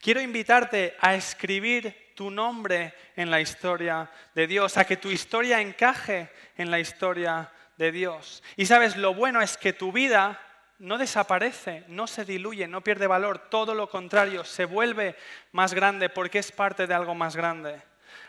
Quiero 0.00 0.20
invitarte 0.20 0.96
a 1.00 1.14
escribir 1.14 2.09
tu 2.20 2.30
nombre 2.30 2.92
en 3.16 3.30
la 3.30 3.40
historia 3.40 4.06
de 4.34 4.46
Dios, 4.46 4.76
a 4.76 4.84
que 4.84 4.98
tu 4.98 5.08
historia 5.08 5.58
encaje 5.58 6.30
en 6.54 6.70
la 6.70 6.78
historia 6.78 7.50
de 7.78 7.90
Dios. 7.90 8.42
Y 8.58 8.66
sabes, 8.66 8.98
lo 8.98 9.14
bueno 9.14 9.40
es 9.40 9.56
que 9.56 9.72
tu 9.72 9.90
vida 9.90 10.38
no 10.80 10.98
desaparece, 10.98 11.84
no 11.88 12.06
se 12.06 12.26
diluye, 12.26 12.68
no 12.68 12.82
pierde 12.82 13.06
valor, 13.06 13.48
todo 13.48 13.74
lo 13.74 13.88
contrario, 13.88 14.44
se 14.44 14.66
vuelve 14.66 15.16
más 15.52 15.72
grande 15.72 16.10
porque 16.10 16.40
es 16.40 16.52
parte 16.52 16.86
de 16.86 16.92
algo 16.92 17.14
más 17.14 17.34
grande. 17.36 17.80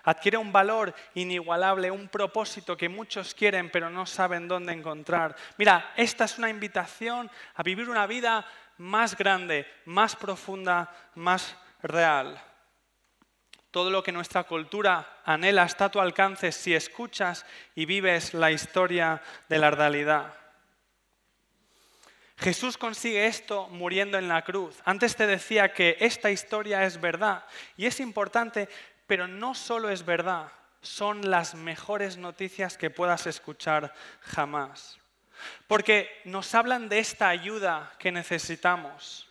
Adquiere 0.06 0.38
un 0.38 0.54
valor 0.54 0.96
inigualable, 1.16 1.92
un 1.92 2.08
propósito 2.08 2.78
que 2.78 2.88
muchos 2.88 3.34
quieren 3.34 3.70
pero 3.70 3.90
no 3.90 4.06
saben 4.06 4.48
dónde 4.48 4.72
encontrar. 4.72 5.36
Mira, 5.58 5.92
esta 5.98 6.24
es 6.24 6.38
una 6.38 6.50
invitación 6.50 7.30
a 7.56 7.62
vivir 7.62 7.90
una 7.90 8.08
vida 8.08 8.46
más 8.78 9.18
grande, 9.18 9.68
más 9.84 10.16
profunda, 10.16 10.90
más 11.16 11.58
real. 11.84 12.42
Todo 13.72 13.90
lo 13.90 14.04
que 14.04 14.12
nuestra 14.12 14.44
cultura 14.44 15.22
anhela 15.26 15.64
está 15.64 15.86
a 15.86 15.92
tu 15.92 16.00
alcance 16.00 16.52
si 16.52 16.76
escuchas 16.76 17.46
y 17.74 17.86
vives 17.86 18.34
la 18.34 18.52
historia 18.52 19.22
de 19.50 19.58
la 19.58 19.72
realidad. 19.72 20.34
Jesús 22.38 22.78
consigue 22.78 23.28
esto 23.28 23.68
muriendo 23.70 24.18
en 24.18 24.28
la 24.28 24.42
cruz. 24.42 24.82
Antes 24.84 25.16
te 25.16 25.28
decía 25.28 25.74
que 25.74 25.96
esta 26.00 26.32
historia 26.32 26.84
es 26.84 27.00
verdad 27.00 27.46
y 27.78 27.86
es 27.86 28.00
importante 28.00 28.68
pero 29.12 29.28
no 29.28 29.54
solo 29.56 29.90
es 29.90 30.06
verdad, 30.06 30.54
son 30.82 31.30
las 31.30 31.54
mejores 31.54 32.16
noticias 32.16 32.78
que 32.78 32.90
puedas 32.90 33.28
escuchar 33.28 33.94
jamás. 34.22 35.02
Porque 35.68 36.22
nos 36.24 36.56
hablan 36.56 36.88
de 36.88 37.00
esta 37.00 37.28
ayuda 37.28 37.92
que 38.00 38.14
necesitamos. 38.14 39.28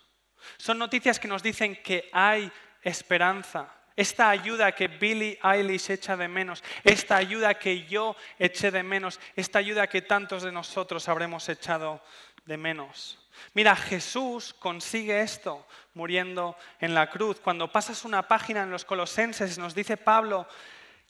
Son 0.58 0.76
noticias 0.76 1.18
que 1.18 1.28
nos 1.28 1.42
dicen 1.42 1.82
que 1.82 2.10
hay 2.12 2.52
esperanza. 2.82 3.72
Esta 4.00 4.30
ayuda 4.30 4.72
que 4.72 4.88
Billy 4.88 5.38
Eilish 5.42 5.90
echa 5.90 6.16
de 6.16 6.26
menos, 6.26 6.64
esta 6.84 7.16
ayuda 7.16 7.52
que 7.52 7.84
yo 7.84 8.16
eché 8.38 8.70
de 8.70 8.82
menos, 8.82 9.20
esta 9.36 9.58
ayuda 9.58 9.88
que 9.88 10.00
tantos 10.00 10.42
de 10.42 10.50
nosotros 10.50 11.06
habremos 11.06 11.46
echado 11.50 12.00
de 12.46 12.56
menos. 12.56 13.18
Mira, 13.52 13.76
Jesús 13.76 14.54
consigue 14.54 15.20
esto 15.20 15.66
muriendo 15.92 16.56
en 16.80 16.94
la 16.94 17.10
cruz. 17.10 17.40
Cuando 17.40 17.70
pasas 17.70 18.06
una 18.06 18.26
página 18.26 18.62
en 18.62 18.70
los 18.70 18.86
Colosenses, 18.86 19.58
nos 19.58 19.74
dice 19.74 19.98
Pablo 19.98 20.48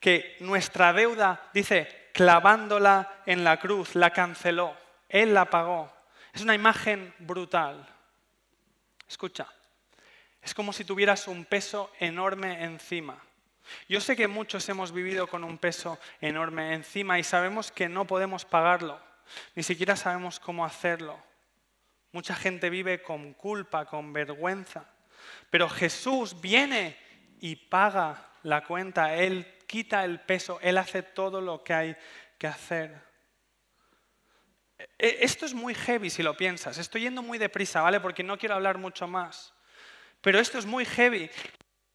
que 0.01 0.37
nuestra 0.41 0.93
deuda, 0.93 1.49
dice, 1.55 2.11
clavándola 2.13 3.23
en 3.25 3.45
la 3.45 3.61
cruz, 3.61 3.95
la 3.95 4.11
canceló. 4.11 4.77
Él 5.09 5.33
la 5.33 5.45
pagó. 5.45 5.93
Es 6.33 6.43
una 6.43 6.57
imagen 6.57 7.15
brutal. 7.21 7.87
Escucha, 9.09 9.47
es 10.43 10.55
como 10.55 10.73
si 10.73 10.85
tuvieras 10.85 11.29
un 11.29 11.45
peso 11.45 11.93
enorme 11.99 12.65
encima. 12.65 13.23
Yo 13.89 14.01
sé 14.01 14.17
que 14.17 14.27
muchos 14.27 14.69
hemos 14.69 14.93
vivido 14.93 15.27
con 15.27 15.45
un 15.45 15.59
peso 15.59 15.99
enorme 16.21 16.75
encima 16.75 17.19
y 17.19 17.25
sabemos 17.25 17.71
que 17.71 17.89
no 17.89 18.07
podemos 18.07 18.45
pagarlo, 18.45 19.01
ni 19.55 19.63
siquiera 19.63 19.97
sabemos 19.97 20.41
cómo 20.41 20.65
hacerlo. 20.65 21.21
Mucha 22.13 22.35
gente 22.35 22.71
vive 22.71 23.03
con 23.03 23.35
culpa, 23.35 23.87
con 23.87 24.13
vergüenza. 24.13 24.85
Pero 25.51 25.69
Jesús 25.69 26.41
viene 26.41 26.97
y 27.41 27.55
paga 27.57 28.31
la 28.43 28.65
cuenta. 28.65 29.15
Él 29.15 29.47
quita 29.67 30.05
el 30.05 30.21
peso. 30.21 30.59
Él 30.61 30.79
hace 30.79 31.03
todo 31.03 31.41
lo 31.41 31.63
que 31.63 31.75
hay 31.75 31.97
que 32.37 32.49
hacer. 32.49 33.01
E, 34.99 35.19
esto 35.21 35.47
es 35.47 35.55
muy 35.55 35.75
heavy 35.75 36.11
si 36.11 36.23
lo 36.23 36.37
piensas. 36.37 36.79
Estoy 36.79 37.03
yendo 37.03 37.23
muy 37.23 37.39
deprisa, 37.39 37.81
¿vale? 37.81 38.01
Porque 38.01 38.25
no 38.25 38.39
quiero 38.39 38.57
hablar 38.57 38.79
mucho 38.79 39.07
más. 39.07 39.55
Pero 40.21 40.39
esto 40.39 40.59
es 40.59 40.67
muy 40.67 40.85
heavy. 40.85 41.31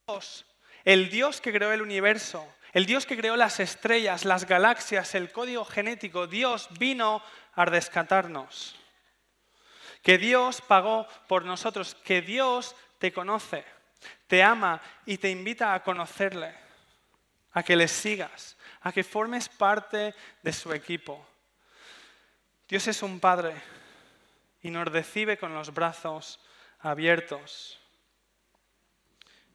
Dios, 0.08 0.46
el 0.84 1.10
Dios 1.10 1.42
que 1.42 1.52
creó 1.52 1.72
el 1.72 1.82
universo, 1.82 2.48
el 2.74 2.86
Dios 2.86 3.06
que 3.06 3.18
creó 3.18 3.36
las 3.36 3.60
estrellas, 3.60 4.26
las 4.26 4.46
galaxias, 4.46 5.16
el 5.16 5.32
código 5.32 5.66
genético, 5.66 6.28
Dios 6.28 6.68
vino 6.78 7.22
a 7.54 7.66
rescatarnos 7.66 8.76
que 10.06 10.20
Dios 10.20 10.62
pagó 10.62 11.08
por 11.28 11.46
nosotros, 11.46 11.96
que 11.96 12.22
Dios 12.22 12.76
te 13.00 13.12
conoce, 13.12 13.66
te 14.28 14.44
ama 14.44 14.80
y 15.04 15.18
te 15.18 15.32
invita 15.32 15.74
a 15.74 15.82
conocerle, 15.82 16.54
a 17.54 17.64
que 17.64 17.76
le 17.76 17.88
sigas, 17.88 18.56
a 18.82 18.92
que 18.92 19.04
formes 19.04 19.50
parte 19.50 20.14
de 20.44 20.54
su 20.54 20.72
equipo. 20.74 21.26
Dios 22.70 22.88
es 22.88 23.02
un 23.02 23.20
Padre 23.20 23.56
y 24.62 24.70
nos 24.70 24.88
recibe 24.88 25.40
con 25.40 25.56
los 25.56 25.74
brazos 25.74 26.40
abiertos. 26.82 27.80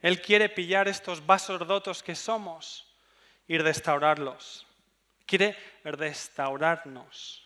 Él 0.02 0.20
quiere 0.22 0.48
pillar 0.48 0.88
estos 0.88 1.24
vasos 1.24 1.60
rotos 1.60 2.02
que 2.02 2.14
somos 2.14 2.86
y 3.46 3.58
restaurarlos. 3.58 4.66
Quiere 5.26 5.56
restaurarnos. 5.84 7.44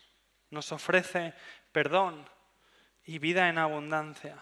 Nos 0.51 0.71
ofrece 0.73 1.35
perdón 1.73 2.29
y 3.05 3.19
vida 3.19 3.49
en 3.49 3.59
abundancia. 3.59 4.37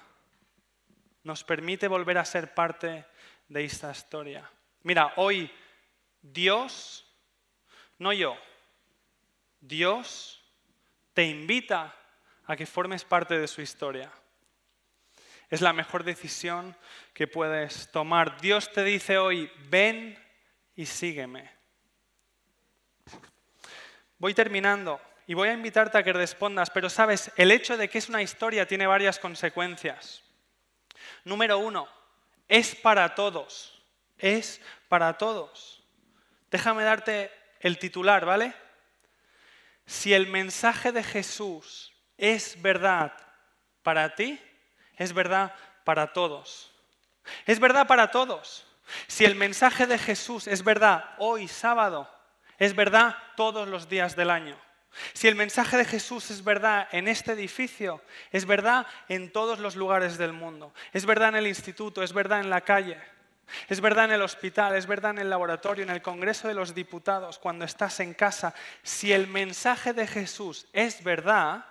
Nos 1.25 1.45
permite 1.45 1.89
volver 1.89 2.19
a 2.19 2.25
ser 2.25 2.53
parte 2.55 3.07
de 3.49 3.65
esta 3.65 3.91
historia. 3.91 4.51
Mira, 4.83 5.13
hoy 5.17 5.51
Dios, 6.21 7.07
no 7.99 8.13
yo, 8.13 8.37
Dios 9.61 10.43
te 11.15 11.25
invita 11.25 11.95
a 12.47 12.57
que 12.57 12.67
formes 12.67 13.05
parte 13.05 13.39
de 13.39 13.49
su 13.49 13.63
historia. 13.63 14.11
Es 15.53 15.61
la 15.61 15.75
mejor 15.75 16.03
decisión 16.03 16.75
que 17.13 17.29
puedes 17.29 17.93
tomar. 17.93 18.41
Dios 18.41 18.73
te 18.73 18.83
dice 18.83 19.19
hoy, 19.19 19.53
ven 19.69 20.19
y 20.75 20.87
sígueme. 20.87 21.51
Voy 24.17 24.33
terminando. 24.33 24.99
Y 25.27 25.35
voy 25.35 25.51
a 25.51 25.53
invitarte 25.53 25.99
a 25.99 26.03
que 26.03 26.15
respondas, 26.15 26.71
pero 26.71 26.89
sabes, 26.89 27.31
el 27.37 27.51
hecho 27.51 27.77
de 27.77 27.91
que 27.91 27.99
es 27.99 28.09
una 28.09 28.23
historia 28.23 28.67
tiene 28.67 28.87
varias 28.87 29.19
consecuencias. 29.19 30.23
Número 31.23 31.59
uno, 31.59 31.87
es 32.49 32.75
para 32.75 33.15
todos, 33.15 33.79
es 34.17 34.59
para 34.89 35.19
todos. 35.19 35.85
Déjame 36.51 36.83
darte 36.83 37.31
el 37.61 37.79
titular, 37.79 38.25
¿vale? 38.25 38.55
Si 39.85 40.15
el 40.15 40.29
mensaje 40.29 40.93
de 40.93 41.03
Jesús 41.03 41.93
es 42.17 42.63
verdad 42.63 43.13
para 43.83 44.15
ti, 44.15 44.41
es 44.97 45.13
verdad 45.13 45.55
para 45.85 46.13
todos. 46.13 46.73
Es 47.47 47.61
verdad 47.61 47.87
para 47.87 48.11
todos. 48.11 48.67
Si 49.07 49.25
el 49.25 49.35
mensaje 49.35 49.87
de 49.87 49.99
Jesús 49.99 50.47
es 50.47 50.65
verdad 50.65 51.15
hoy 51.19 51.49
sábado, 51.49 52.11
es 52.59 52.75
verdad 52.75 53.17
todos 53.37 53.69
los 53.69 53.89
días 53.89 54.17
del 54.17 54.31
año. 54.31 54.57
Si 55.15 55.27
el 55.27 55.35
mensaje 55.35 55.79
de 55.79 55.85
Jesús 55.85 56.31
es 56.31 56.45
verdad 56.45 56.87
en 56.93 57.09
este 57.09 57.33
edificio, 57.33 58.03
es 58.31 58.45
verdad 58.45 58.87
en 59.09 59.33
todos 59.33 59.59
los 59.59 59.75
lugares 59.75 60.19
del 60.19 60.33
mundo. 60.33 60.75
Es 60.93 61.07
verdad 61.07 61.31
en 61.31 61.37
el 61.37 61.47
instituto, 61.47 62.03
es 62.03 62.13
verdad 62.13 62.41
en 62.41 62.51
la 62.51 62.61
calle, 62.61 62.99
es 63.69 63.81
verdad 63.81 64.07
en 64.07 64.13
el 64.13 64.23
hospital, 64.23 64.77
es 64.77 64.87
verdad 64.87 65.13
en 65.13 65.19
el 65.19 65.31
laboratorio, 65.31 65.83
en 65.83 65.91
el 65.91 66.03
Congreso 66.03 66.47
de 66.47 66.55
los 66.55 66.75
Diputados, 66.75 67.39
cuando 67.39 67.65
estás 67.65 68.01
en 68.01 68.13
casa. 68.13 68.55
Si 68.83 69.13
el 69.13 69.29
mensaje 69.29 69.95
de 69.95 70.07
Jesús 70.07 70.67
es 70.75 71.03
verdad, 71.03 71.65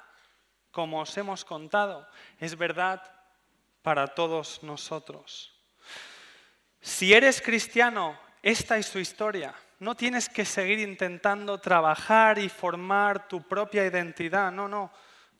como 0.72 1.02
os 1.02 1.16
hemos 1.18 1.46
contado, 1.46 2.08
es 2.40 2.58
verdad 2.58 3.02
para 3.82 4.08
todos 4.08 4.64
nosotros. 4.64 5.54
Si 6.80 7.14
eres 7.14 7.42
cristiano, 7.42 8.18
esta 8.42 8.78
es 8.78 8.88
su 8.88 9.00
historia. 9.00 9.54
No 9.80 9.96
tienes 9.96 10.30
que 10.30 10.46
seguir 10.46 10.80
intentando 10.80 11.60
trabajar 11.60 12.40
y 12.40 12.50
formar 12.50 13.28
tu 13.28 13.42
propia 13.48 13.86
identidad. 13.86 14.52
No, 14.52 14.68
no. 14.68 14.92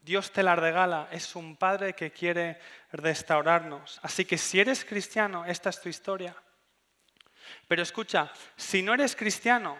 Dios 0.02 0.32
te 0.32 0.44
la 0.44 0.56
regala. 0.56 1.08
Es 1.12 1.36
un 1.36 1.56
Padre 1.56 1.94
que 1.94 2.12
quiere 2.12 2.60
restaurarnos. 2.92 4.00
Así 4.04 4.26
que 4.26 4.38
si 4.38 4.60
eres 4.60 4.84
cristiano, 4.84 5.46
esta 5.46 5.70
es 5.70 5.82
tu 5.82 5.90
historia. 5.90 6.36
Pero 7.68 7.82
escucha, 7.82 8.32
si 8.56 8.82
no 8.82 8.94
eres 8.94 9.16
cristiano, 9.16 9.78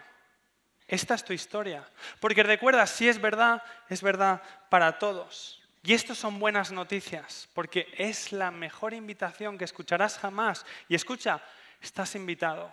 esta 0.92 1.14
es 1.14 1.24
tu 1.24 1.32
historia. 1.32 1.88
Porque 2.20 2.42
recuerda, 2.42 2.86
si 2.86 3.08
es 3.08 3.18
verdad, 3.18 3.62
es 3.88 4.02
verdad 4.02 4.42
para 4.68 4.98
todos. 4.98 5.62
Y 5.82 5.94
esto 5.94 6.14
son 6.14 6.38
buenas 6.38 6.70
noticias, 6.70 7.48
porque 7.54 7.90
es 7.96 8.30
la 8.30 8.50
mejor 8.50 8.92
invitación 8.92 9.56
que 9.56 9.64
escucharás 9.64 10.18
jamás. 10.18 10.66
Y 10.90 10.94
escucha, 10.94 11.40
estás 11.80 12.14
invitado. 12.14 12.70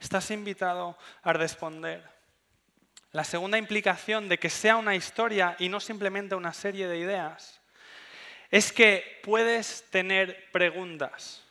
Estás 0.00 0.30
invitado 0.30 0.96
a 1.22 1.34
responder. 1.34 2.02
La 3.12 3.24
segunda 3.24 3.58
implicación 3.58 4.30
de 4.30 4.38
que 4.38 4.48
sea 4.48 4.76
una 4.76 4.94
historia 4.96 5.54
y 5.58 5.68
no 5.68 5.80
simplemente 5.80 6.34
una 6.34 6.54
serie 6.54 6.88
de 6.88 6.96
ideas 6.96 7.60
es 8.50 8.72
que 8.72 9.20
puedes 9.22 9.84
tener 9.90 10.50
preguntas. 10.50 11.44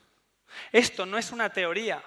Esto 0.72 1.06
no 1.06 1.20
es 1.20 1.32
una 1.32 1.52
teoría 1.52 2.04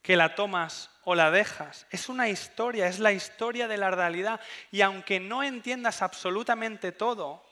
que 0.00 0.16
la 0.16 0.34
tomas 0.34 0.89
o 1.04 1.14
la 1.14 1.30
dejas, 1.30 1.86
es 1.90 2.08
una 2.08 2.28
historia, 2.28 2.86
es 2.86 2.98
la 2.98 3.12
historia 3.12 3.68
de 3.68 3.76
la 3.76 3.90
realidad 3.90 4.40
y 4.70 4.82
aunque 4.82 5.18
no 5.18 5.42
entiendas 5.42 6.02
absolutamente 6.02 6.92
todo, 6.92 7.42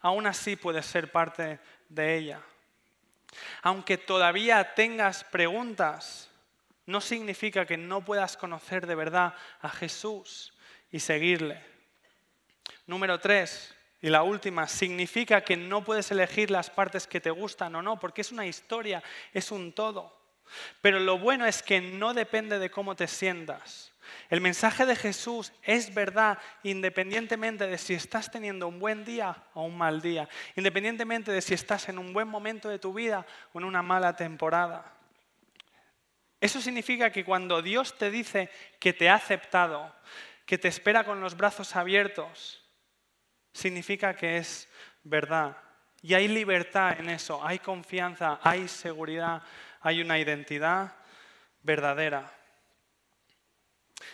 aún 0.00 0.26
así 0.26 0.56
puedes 0.56 0.86
ser 0.86 1.10
parte 1.10 1.60
de 1.88 2.16
ella. 2.16 2.40
Aunque 3.62 3.96
todavía 3.96 4.74
tengas 4.74 5.24
preguntas, 5.24 6.30
no 6.86 7.00
significa 7.00 7.66
que 7.66 7.76
no 7.76 8.04
puedas 8.04 8.36
conocer 8.36 8.86
de 8.86 8.94
verdad 8.94 9.34
a 9.60 9.70
Jesús 9.70 10.52
y 10.92 11.00
seguirle. 11.00 11.64
Número 12.86 13.18
tres, 13.18 13.74
y 14.02 14.10
la 14.10 14.22
última, 14.22 14.68
significa 14.68 15.42
que 15.42 15.56
no 15.56 15.82
puedes 15.82 16.10
elegir 16.10 16.50
las 16.50 16.68
partes 16.68 17.06
que 17.06 17.22
te 17.22 17.30
gustan 17.30 17.74
o 17.74 17.80
no, 17.80 17.98
porque 17.98 18.20
es 18.20 18.32
una 18.32 18.46
historia, 18.46 19.02
es 19.32 19.50
un 19.50 19.72
todo. 19.72 20.23
Pero 20.80 21.00
lo 21.00 21.18
bueno 21.18 21.46
es 21.46 21.62
que 21.62 21.80
no 21.80 22.14
depende 22.14 22.58
de 22.58 22.70
cómo 22.70 22.94
te 22.96 23.06
sientas. 23.06 23.92
El 24.28 24.40
mensaje 24.40 24.86
de 24.86 24.96
Jesús 24.96 25.52
es 25.62 25.94
verdad 25.94 26.38
independientemente 26.62 27.66
de 27.66 27.78
si 27.78 27.94
estás 27.94 28.30
teniendo 28.30 28.68
un 28.68 28.78
buen 28.78 29.04
día 29.04 29.36
o 29.54 29.62
un 29.64 29.76
mal 29.76 30.00
día, 30.00 30.28
independientemente 30.56 31.32
de 31.32 31.40
si 31.40 31.54
estás 31.54 31.88
en 31.88 31.98
un 31.98 32.12
buen 32.12 32.28
momento 32.28 32.68
de 32.68 32.78
tu 32.78 32.92
vida 32.92 33.26
o 33.52 33.58
en 33.58 33.64
una 33.64 33.82
mala 33.82 34.14
temporada. 34.16 34.92
Eso 36.40 36.60
significa 36.60 37.10
que 37.10 37.24
cuando 37.24 37.62
Dios 37.62 37.96
te 37.96 38.10
dice 38.10 38.50
que 38.78 38.92
te 38.92 39.08
ha 39.08 39.14
aceptado, 39.14 39.94
que 40.44 40.58
te 40.58 40.68
espera 40.68 41.04
con 41.04 41.20
los 41.20 41.36
brazos 41.36 41.74
abiertos, 41.74 42.62
significa 43.52 44.14
que 44.14 44.36
es 44.36 44.68
verdad. 45.02 45.56
Y 46.02 46.12
hay 46.12 46.28
libertad 46.28 47.00
en 47.00 47.08
eso, 47.08 47.42
hay 47.42 47.60
confianza, 47.60 48.38
hay 48.42 48.68
seguridad, 48.68 49.42
hay 49.84 50.00
una 50.00 50.18
identidad 50.18 50.96
verdadera. 51.62 52.32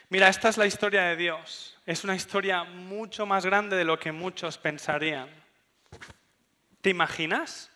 Mira, 0.08 0.28
esta 0.28 0.48
es 0.48 0.58
la 0.58 0.66
historia 0.66 1.04
de 1.04 1.16
Dios. 1.16 1.78
Es 1.86 2.02
una 2.02 2.16
historia 2.16 2.64
mucho 2.64 3.24
más 3.24 3.46
grande 3.46 3.76
de 3.76 3.84
lo 3.84 3.98
que 3.98 4.10
muchos 4.10 4.58
pensarían. 4.58 5.30
¿Te 6.80 6.90
imaginas 6.90 7.70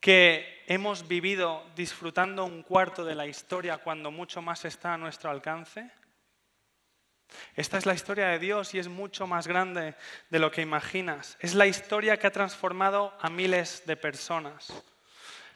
que 0.00 0.64
hemos 0.66 1.08
vivido 1.08 1.64
disfrutando 1.74 2.44
un 2.44 2.62
cuarto 2.62 3.06
de 3.06 3.14
la 3.14 3.26
historia 3.26 3.78
cuando 3.78 4.10
mucho 4.10 4.42
más 4.42 4.66
está 4.66 4.92
a 4.92 4.98
nuestro 4.98 5.30
alcance? 5.30 5.90
Esta 7.54 7.78
es 7.78 7.86
la 7.86 7.94
historia 7.94 8.28
de 8.28 8.38
Dios 8.38 8.74
y 8.74 8.78
es 8.78 8.88
mucho 8.88 9.26
más 9.26 9.46
grande 9.46 9.94
de 10.28 10.38
lo 10.38 10.50
que 10.50 10.60
imaginas. 10.60 11.38
Es 11.40 11.54
la 11.54 11.66
historia 11.66 12.18
que 12.18 12.26
ha 12.26 12.32
transformado 12.32 13.16
a 13.18 13.30
miles 13.30 13.84
de 13.86 13.96
personas. 13.96 14.84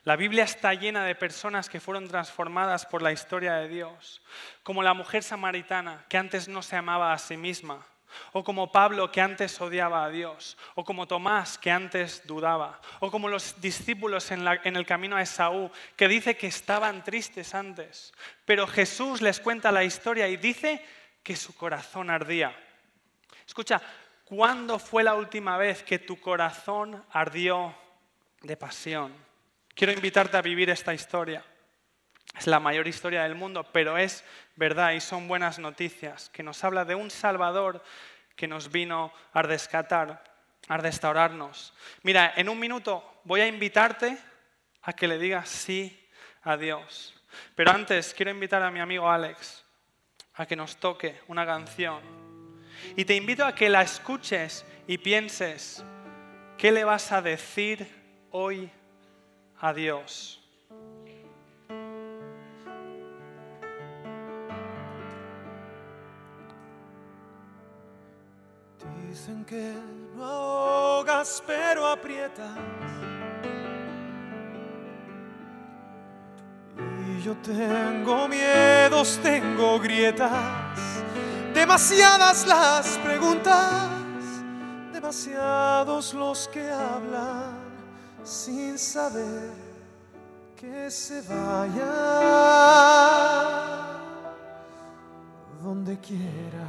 La 0.09 0.17
Biblia 0.17 0.45
está 0.45 0.73
llena 0.73 1.05
de 1.05 1.15
personas 1.15 1.69
que 1.69 1.81
fueron 1.81 2.09
transformadas 2.09 2.87
por 2.87 3.03
la 3.03 3.13
historia 3.13 3.57
de 3.57 3.69
Dios, 3.69 4.23
como 4.63 4.83
la 4.83 4.95
mujer 4.95 5.23
samaritana 5.23 6.07
que 6.09 6.17
antes 6.17 6.49
no 6.49 6.63
se 6.63 6.77
amaba 6.77 7.13
a 7.13 7.19
sí 7.19 7.37
misma, 7.37 7.85
o 8.33 8.43
como 8.43 8.73
Pablo 8.73 9.13
que 9.13 9.21
antes 9.21 9.61
odiaba 9.61 10.03
a 10.03 10.09
Dios, 10.09 10.57
o 10.77 10.83
como 10.83 11.07
Tomás 11.07 11.59
que 11.59 11.71
antes 11.71 12.27
dudaba, 12.27 12.81
o 13.01 13.11
como 13.11 13.29
los 13.29 13.61
discípulos 13.61 14.31
en, 14.31 14.49
el 14.49 14.87
camino 14.87 15.15
a 15.15 15.21
Esaú 15.21 15.71
que 15.95 16.09
dice 16.09 16.39
que 16.39 16.47
estaban 16.47 17.05
tristes 17.05 17.55
antes, 17.55 18.15
pero 18.47 18.67
Jesús 18.67 19.21
les 19.21 19.41
cuenta 19.41 19.71
la 19.71 19.85
historia 19.85 20.27
y 20.27 20.39
dice 20.39 20.83
que 21.23 21.37
su 21.37 21.55
corazón 21.55 22.09
ardía. 22.09 22.57
Escucha, 23.47 23.83
¿cuándo 24.25 24.79
fue 24.79 25.05
la 25.05 25.17
última 25.17 25.59
vez 25.59 25.83
que 25.83 25.99
tu 25.99 26.19
corazón 26.19 27.05
ardió 27.13 27.75
de 28.41 28.57
pasión? 28.57 29.28
Quiero 29.79 29.93
invitarte 29.93 30.37
a 30.37 30.43
vivir 30.43 30.71
esta 30.71 30.93
historia. 30.93 31.45
Es 32.37 32.49
la 32.49 32.59
mayor 32.59 32.89
historia 32.89 33.23
del 33.23 33.37
mundo, 33.37 33.63
pero 33.73 33.97
es 33.97 34.25
verdad 34.57 34.91
y 34.91 35.01
son 35.01 35.29
buenas 35.29 35.61
noticias, 35.61 36.31
que 36.31 36.43
nos 36.43 36.65
habla 36.65 36.85
de 36.85 36.97
un 36.97 37.13
Salvador 37.13 37.81
que 38.35 38.49
nos 38.49 38.73
vino 38.73 39.13
a 39.33 39.41
rescatar, 39.43 40.25
a 40.67 40.77
restaurarnos. 40.79 41.75
Mira, 42.03 42.33
en 42.35 42.49
un 42.49 42.59
minuto 42.59 43.21
voy 43.23 43.41
a 43.43 43.47
invitarte 43.47 44.19
a 44.83 44.95
que 44.95 45.07
le 45.07 45.17
digas 45.17 45.49
sí 45.49 46.09
a 46.43 46.57
Dios. 46.57 47.15
Pero 47.55 47.71
antes 47.71 48.13
quiero 48.15 48.33
invitar 48.33 48.65
a 48.65 48.73
mi 48.73 48.81
amigo 48.81 49.09
Alex 49.09 49.65
a 50.35 50.45
que 50.45 50.57
nos 50.57 50.79
toque 50.79 51.21
una 51.29 51.47
canción. 51.47 52.03
Y 52.97 53.05
te 53.05 53.15
invito 53.15 53.47
a 53.47 53.55
que 53.55 53.69
la 53.69 53.83
escuches 53.83 54.67
y 54.89 54.99
pienses, 54.99 55.85
¿qué 56.57 56.73
le 56.73 56.83
vas 56.83 57.13
a 57.13 57.23
decir 57.23 57.87
hoy 58.33 58.73
a 59.61 59.73
Dios? 59.73 60.41
Dicen 69.09 69.45
que 69.45 69.75
no 70.15 70.25
ahogas, 70.25 71.43
pero 71.47 71.87
aprietas. 71.87 72.51
Yo 77.25 77.35
tengo 77.39 78.29
miedos, 78.29 79.19
tengo 79.23 79.79
grietas, 79.81 81.03
demasiadas 81.53 82.47
las 82.47 82.97
preguntas, 82.99 83.91
demasiados 84.93 86.15
los 86.15 86.49
que 86.49 86.71
hablan 86.71 87.68
sin 88.25 88.79
saber 88.79 89.53
que 90.57 90.91
se 90.91 91.23
vaya 91.23 91.93
donde 95.63 95.99
quiera. 96.01 96.67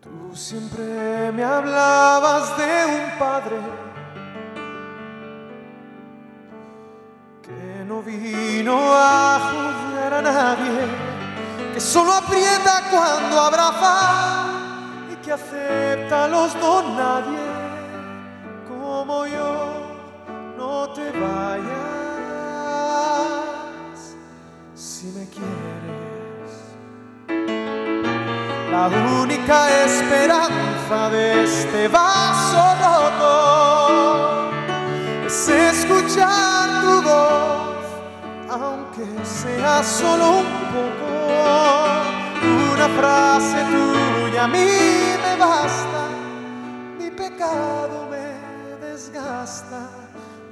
Tú 0.00 0.36
siempre 0.36 1.30
me 1.32 1.44
hablabas 1.44 2.56
de 2.58 2.86
un 2.86 3.18
padre 3.18 3.90
vino 8.02 8.78
a 8.92 9.38
juzgar 9.50 10.14
a 10.14 10.22
nadie, 10.22 10.86
que 11.74 11.80
solo 11.80 12.12
aprieta 12.12 12.82
cuando 12.90 13.40
abraza 13.40 14.46
y 15.12 15.16
que 15.16 15.32
acepta 15.32 16.24
a 16.24 16.28
los 16.28 16.58
dos 16.60 16.84
nadie, 16.96 17.49
única 29.22 29.84
esperanza 29.84 31.10
de 31.10 31.44
este 31.44 31.88
vaso 31.88 32.62
roto 32.82 34.50
es 35.26 35.48
escuchar 35.48 36.68
tu 36.82 37.02
voz 37.02 37.60
aunque 38.50 39.06
sea 39.24 39.82
solo 39.82 40.38
un 40.38 40.46
poco. 40.74 41.08
Una 42.72 42.88
frase 42.88 43.58
tuya 43.64 44.44
a 44.44 44.48
mí 44.48 44.70
me 45.22 45.36
basta, 45.36 46.08
mi 46.98 47.10
pecado 47.10 48.08
me 48.10 48.86
desgasta, 48.86 49.88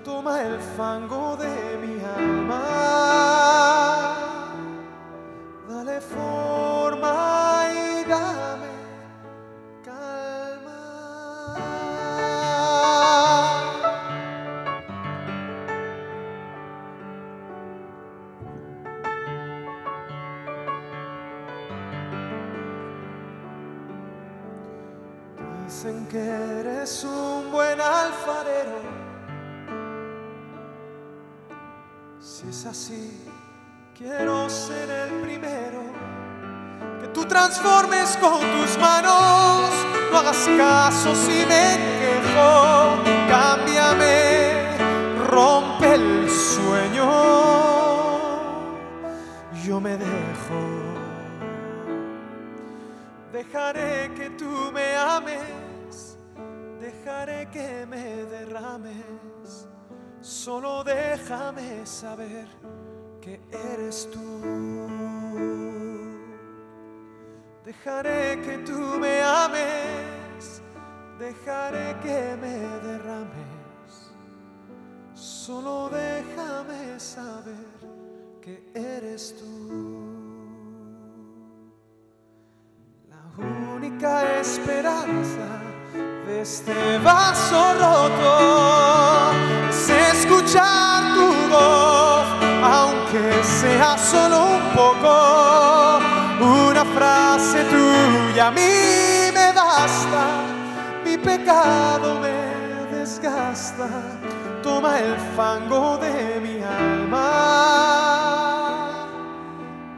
toma 0.05 0.43
el 0.43 0.61
fango 0.77 1.37
de 1.37 1.79
mi 1.83 2.03
alma, 2.05 2.63
dale 5.69 6.01
forma 6.01 6.78
Dicen 25.69 26.07
que 26.07 26.19
eres 26.19 27.05
un 27.05 27.53
buen 27.53 27.79
alfarero. 27.79 28.81
Si 32.19 32.49
es 32.49 32.65
así, 32.65 33.29
quiero 33.95 34.49
ser 34.49 34.89
el 34.89 35.21
primero. 35.21 35.83
Que 37.03 37.09
tú 37.09 37.27
transformes 37.27 38.17
con 38.17 38.41
tus 38.41 38.79
manos, 38.79 39.69
no 40.11 40.19
hagas 40.19 40.49
caso 40.57 41.15
si 41.15 41.45
me 41.45 41.77
quejo, 42.01 43.03
cámbiame, 43.29 44.79
rompe 45.29 45.97
el 45.97 46.31
sueño, 46.31 47.11
yo 49.67 49.79
me 49.79 49.99
dejo. 49.99 50.79
Dejaré 53.33 54.11
que 54.15 54.31
tú 54.31 54.73
me 54.73 54.97
ames, 54.97 55.43
dejaré 57.19 57.49
que 57.51 57.87
me 57.87 58.25
derrames, 58.27 59.67
solo 60.21 60.85
déjame 60.85 61.85
saber 61.85 62.47
que 63.21 63.41
eres 63.51 64.09
tú. 64.13 64.89
Dejaré 67.65 68.41
que 68.43 68.59
tú 68.59 68.99
me 69.01 69.21
ames, 69.21 70.63
dejaré 71.19 71.97
que 72.03 72.37
me 72.41 72.57
derrames. 72.87 74.13
Solo 75.15 75.91
déjame 75.91 77.01
saber 77.01 77.67
que 78.41 78.71
eres 78.75 79.35
tú. 79.37 79.53
La 83.09 83.75
única 83.75 84.41
esperanza 84.41 85.78
este 86.29 86.99
vaso 86.99 87.75
roto. 87.75 89.33
Es 89.71 89.89
escuchar 89.89 91.15
tu 91.15 91.29
voz, 91.49 92.27
aunque 92.63 93.43
sea 93.43 93.97
solo 93.97 94.45
un 94.57 94.63
poco. 94.75 95.99
Una 96.41 96.85
frase 96.85 97.65
tuya 97.65 98.49
a 98.49 98.51
mí 98.51 99.31
me 99.35 99.53
basta, 99.53 100.45
mi 101.05 101.19
pecado 101.19 102.21
me 102.21 102.97
desgasta, 102.97 103.89
toma 104.63 104.99
el 105.01 105.17
fango 105.37 105.99
de 105.99 106.41
mi 106.41 106.63
alma, 106.63 107.27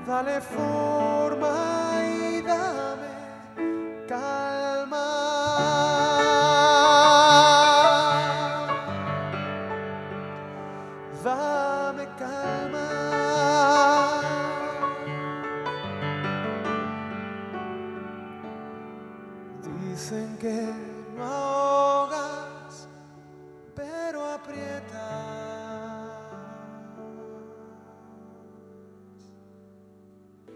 dale 0.06 0.40
forma 0.40 2.00
y 2.06 2.40
dame 2.40 4.06
calma. 4.08 4.59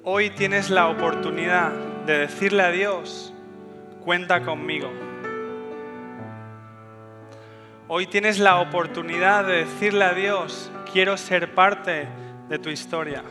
Hoy 0.07 0.29
tienes 0.29 0.69
la 0.69 0.89
oportunidad 0.89 1.71
de 2.05 2.19
decirle 2.19 2.63
a 2.63 2.71
Dios, 2.71 3.33
cuenta 4.05 4.43
conmigo. 4.43 4.93
Hoy 7.89 8.07
tienes 8.07 8.39
la 8.39 8.61
oportunidad 8.61 9.47
de 9.47 9.65
decirle 9.65 10.05
a 10.05 10.13
Dios, 10.13 10.71
quiero 10.93 11.17
ser 11.17 11.55
parte 11.55 12.07
de 12.51 12.59
tu 12.59 12.69
historia. 12.69 13.25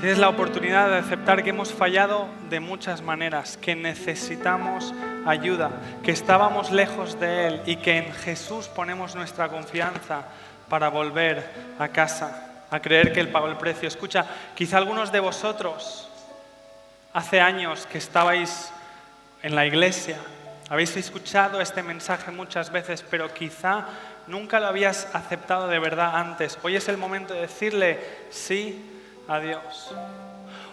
Tienes 0.00 0.18
la 0.18 0.30
oportunidad 0.30 0.88
de 0.88 0.96
aceptar 0.96 1.44
que 1.44 1.50
hemos 1.50 1.72
fallado 1.72 2.26
de 2.50 2.58
muchas 2.58 3.02
maneras, 3.02 3.56
que 3.56 3.76
necesitamos 3.76 4.92
ayuda, 5.24 5.70
que 6.02 6.10
estábamos 6.10 6.72
lejos 6.72 7.20
de 7.20 7.46
Él 7.46 7.62
y 7.66 7.76
que 7.76 7.98
en 7.98 8.12
Jesús 8.14 8.66
ponemos 8.66 9.14
nuestra 9.14 9.48
confianza 9.48 10.24
para 10.68 10.88
volver 10.88 11.48
a 11.78 11.86
casa, 11.86 12.47
a 12.70 12.80
creer 12.80 13.12
que 13.12 13.20
Él 13.20 13.28
pagó 13.28 13.46
el 13.46 13.56
precio. 13.56 13.88
Escucha, 13.88 14.26
quizá 14.54 14.78
algunos 14.78 15.12
de 15.12 15.20
vosotros 15.20 16.08
hace 17.12 17.40
años 17.40 17.86
que 17.86 17.98
estabais 17.98 18.72
en 19.42 19.54
la 19.54 19.66
iglesia, 19.66 20.18
habéis 20.70 20.96
escuchado 20.96 21.60
este 21.62 21.82
mensaje 21.82 22.30
muchas 22.30 22.70
veces, 22.70 23.02
pero 23.08 23.32
quizá 23.32 23.86
nunca 24.26 24.60
lo 24.60 24.66
habías 24.66 25.08
aceptado 25.14 25.66
de 25.66 25.78
verdad 25.78 26.14
antes. 26.14 26.58
Hoy 26.62 26.76
es 26.76 26.88
el 26.88 26.98
momento 26.98 27.32
de 27.32 27.40
decirle 27.40 28.00
sí 28.28 28.84
a 29.26 29.40
Dios. 29.40 29.94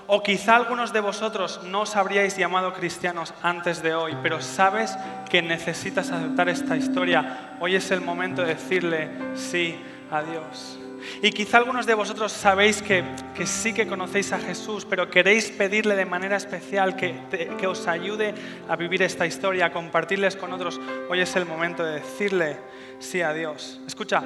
O 0.07 0.21
quizá 0.21 0.57
algunos 0.57 0.91
de 0.91 0.99
vosotros 0.99 1.61
no 1.63 1.81
os 1.81 1.95
habríais 1.95 2.37
llamado 2.37 2.73
cristianos 2.73 3.33
antes 3.41 3.81
de 3.81 3.95
hoy, 3.95 4.15
pero 4.21 4.41
sabes 4.41 4.97
que 5.29 5.41
necesitas 5.41 6.11
aceptar 6.11 6.49
esta 6.49 6.75
historia. 6.75 7.55
Hoy 7.59 7.75
es 7.75 7.89
el 7.89 8.01
momento 8.01 8.41
de 8.41 8.53
decirle 8.53 9.09
sí 9.35 9.81
a 10.11 10.21
Dios. 10.21 10.77
Y 11.21 11.31
quizá 11.31 11.57
algunos 11.57 11.85
de 11.85 11.93
vosotros 11.93 12.31
sabéis 12.31 12.81
que, 12.81 13.03
sí 13.45 13.73
que 13.73 13.87
conocéis 13.87 14.31
a 14.31 14.39
Jesús, 14.39 14.85
pero 14.85 15.09
queréis 15.09 15.51
pedirle 15.51 15.95
de 15.95 16.05
manera 16.05 16.37
especial 16.37 16.95
que, 16.95 17.15
que 17.57 17.67
os 17.67 17.87
ayude 17.87 18.33
a 18.67 18.75
vivir 18.75 19.01
esta 19.01 19.25
historia, 19.25 19.67
a 19.67 19.71
compartirles 19.71 20.35
con 20.35 20.53
otros. 20.53 20.79
Hoy 21.09 21.21
es 21.21 21.35
el 21.35 21.45
momento 21.45 21.83
de 21.83 22.01
decirle 22.01 22.57
sí 22.99 23.21
a 23.21 23.33
Dios. 23.33 23.79
Escucha, 23.87 24.23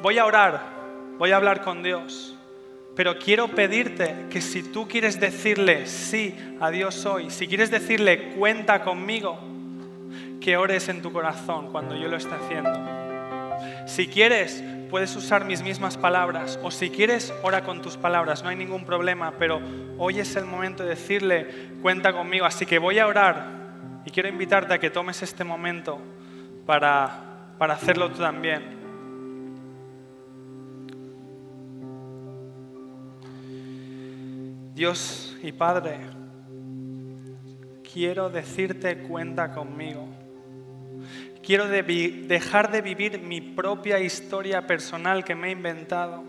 voy 0.00 0.18
a 0.18 0.26
orar, 0.26 0.60
voy 1.18 1.32
a 1.32 1.36
hablar 1.36 1.62
con 1.62 1.82
Dios. 1.82 2.36
Pero 2.94 3.18
quiero 3.18 3.48
pedirte 3.48 4.26
que 4.30 4.42
si 4.42 4.62
tú 4.62 4.86
quieres 4.86 5.18
decirle 5.18 5.86
sí 5.86 6.34
a 6.60 6.70
Dios 6.70 7.06
hoy, 7.06 7.30
si 7.30 7.48
quieres 7.48 7.70
decirle 7.70 8.34
cuenta 8.34 8.82
conmigo, 8.82 9.38
que 10.42 10.56
ores 10.56 10.88
en 10.88 11.00
tu 11.00 11.12
corazón 11.12 11.70
cuando 11.70 11.96
yo 11.96 12.08
lo 12.08 12.16
esté 12.16 12.34
haciendo. 12.34 13.11
Si 13.86 14.06
quieres, 14.06 14.62
puedes 14.90 15.16
usar 15.16 15.44
mis 15.44 15.62
mismas 15.62 15.96
palabras 15.96 16.58
o 16.62 16.70
si 16.70 16.90
quieres, 16.90 17.32
ora 17.42 17.64
con 17.64 17.80
tus 17.80 17.96
palabras, 17.96 18.42
no 18.42 18.50
hay 18.50 18.56
ningún 18.56 18.84
problema, 18.84 19.32
pero 19.38 19.60
hoy 19.98 20.20
es 20.20 20.36
el 20.36 20.44
momento 20.44 20.82
de 20.82 20.90
decirle 20.90 21.48
cuenta 21.80 22.12
conmigo, 22.12 22.44
así 22.44 22.66
que 22.66 22.78
voy 22.78 22.98
a 22.98 23.06
orar 23.06 23.46
y 24.04 24.10
quiero 24.10 24.28
invitarte 24.28 24.74
a 24.74 24.78
que 24.78 24.90
tomes 24.90 25.22
este 25.22 25.44
momento 25.44 25.98
para, 26.66 27.54
para 27.58 27.74
hacerlo 27.74 28.10
tú 28.10 28.18
también. 28.18 28.82
Dios 34.74 35.36
y 35.42 35.52
Padre, 35.52 36.00
quiero 37.92 38.30
decirte 38.30 38.98
cuenta 38.98 39.52
conmigo. 39.52 40.21
Quiero 41.42 41.68
dejar 41.68 42.70
de 42.70 42.82
vivir 42.82 43.20
mi 43.20 43.40
propia 43.40 43.98
historia 43.98 44.66
personal 44.66 45.24
que 45.24 45.34
me 45.34 45.48
he 45.48 45.50
inventado. 45.52 46.22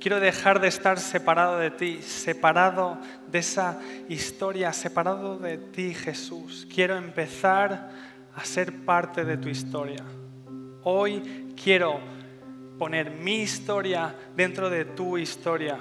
Quiero 0.00 0.20
dejar 0.20 0.60
de 0.60 0.68
estar 0.68 0.98
separado 0.98 1.58
de 1.58 1.70
ti, 1.70 2.02
separado 2.02 2.98
de 3.30 3.38
esa 3.38 3.80
historia, 4.08 4.72
separado 4.74 5.38
de 5.38 5.56
ti, 5.56 5.94
Jesús. 5.94 6.68
Quiero 6.72 6.96
empezar 6.96 7.90
a 8.34 8.44
ser 8.44 8.84
parte 8.84 9.24
de 9.24 9.38
tu 9.38 9.48
historia. 9.48 10.04
Hoy 10.82 11.54
quiero 11.62 12.00
poner 12.78 13.12
mi 13.12 13.36
historia 13.36 14.14
dentro 14.36 14.68
de 14.68 14.84
tu 14.84 15.16
historia. 15.16 15.78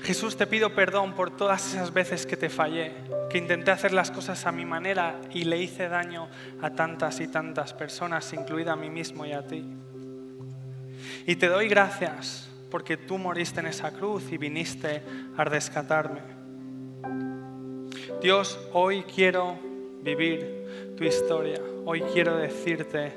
Jesús, 0.00 0.36
te 0.36 0.46
pido 0.46 0.74
perdón 0.74 1.14
por 1.14 1.36
todas 1.36 1.74
esas 1.74 1.92
veces 1.92 2.24
que 2.24 2.36
te 2.36 2.48
fallé, 2.48 2.92
que 3.30 3.38
intenté 3.38 3.70
hacer 3.70 3.92
las 3.92 4.10
cosas 4.10 4.46
a 4.46 4.52
mi 4.52 4.64
manera 4.64 5.20
y 5.32 5.44
le 5.44 5.58
hice 5.58 5.88
daño 5.88 6.28
a 6.62 6.70
tantas 6.70 7.20
y 7.20 7.28
tantas 7.28 7.74
personas, 7.74 8.32
incluida 8.32 8.72
a 8.72 8.76
mí 8.76 8.90
mismo 8.90 9.26
y 9.26 9.32
a 9.32 9.46
ti. 9.46 9.64
Y 11.26 11.36
te 11.36 11.48
doy 11.48 11.68
gracias 11.68 12.48
porque 12.70 12.96
tú 12.96 13.18
moriste 13.18 13.60
en 13.60 13.66
esa 13.66 13.92
cruz 13.92 14.30
y 14.30 14.38
viniste 14.38 15.02
a 15.36 15.44
rescatarme. 15.44 16.20
Dios, 18.22 18.58
hoy 18.72 19.02
quiero 19.02 19.58
vivir 20.02 20.94
tu 20.96 21.04
historia. 21.04 21.60
Hoy 21.84 22.02
quiero 22.02 22.36
decirte 22.36 23.12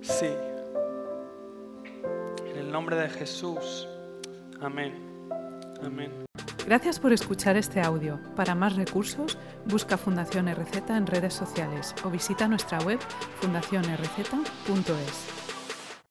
sí. 0.00 0.30
En 2.50 2.56
el 2.56 2.70
nombre 2.70 2.96
de 2.96 3.08
Jesús. 3.08 3.88
Amén. 4.60 5.09
Gracias 6.66 7.00
por 7.00 7.12
escuchar 7.12 7.56
este 7.56 7.80
audio. 7.80 8.20
Para 8.36 8.54
más 8.54 8.76
recursos, 8.76 9.36
busca 9.66 9.98
Fundación 9.98 10.48
RZ 10.48 10.90
en 10.90 11.06
redes 11.06 11.34
sociales 11.34 11.94
o 12.04 12.10
visita 12.10 12.46
nuestra 12.46 12.78
web 12.80 13.00
fundacionrz.es. 13.40 15.59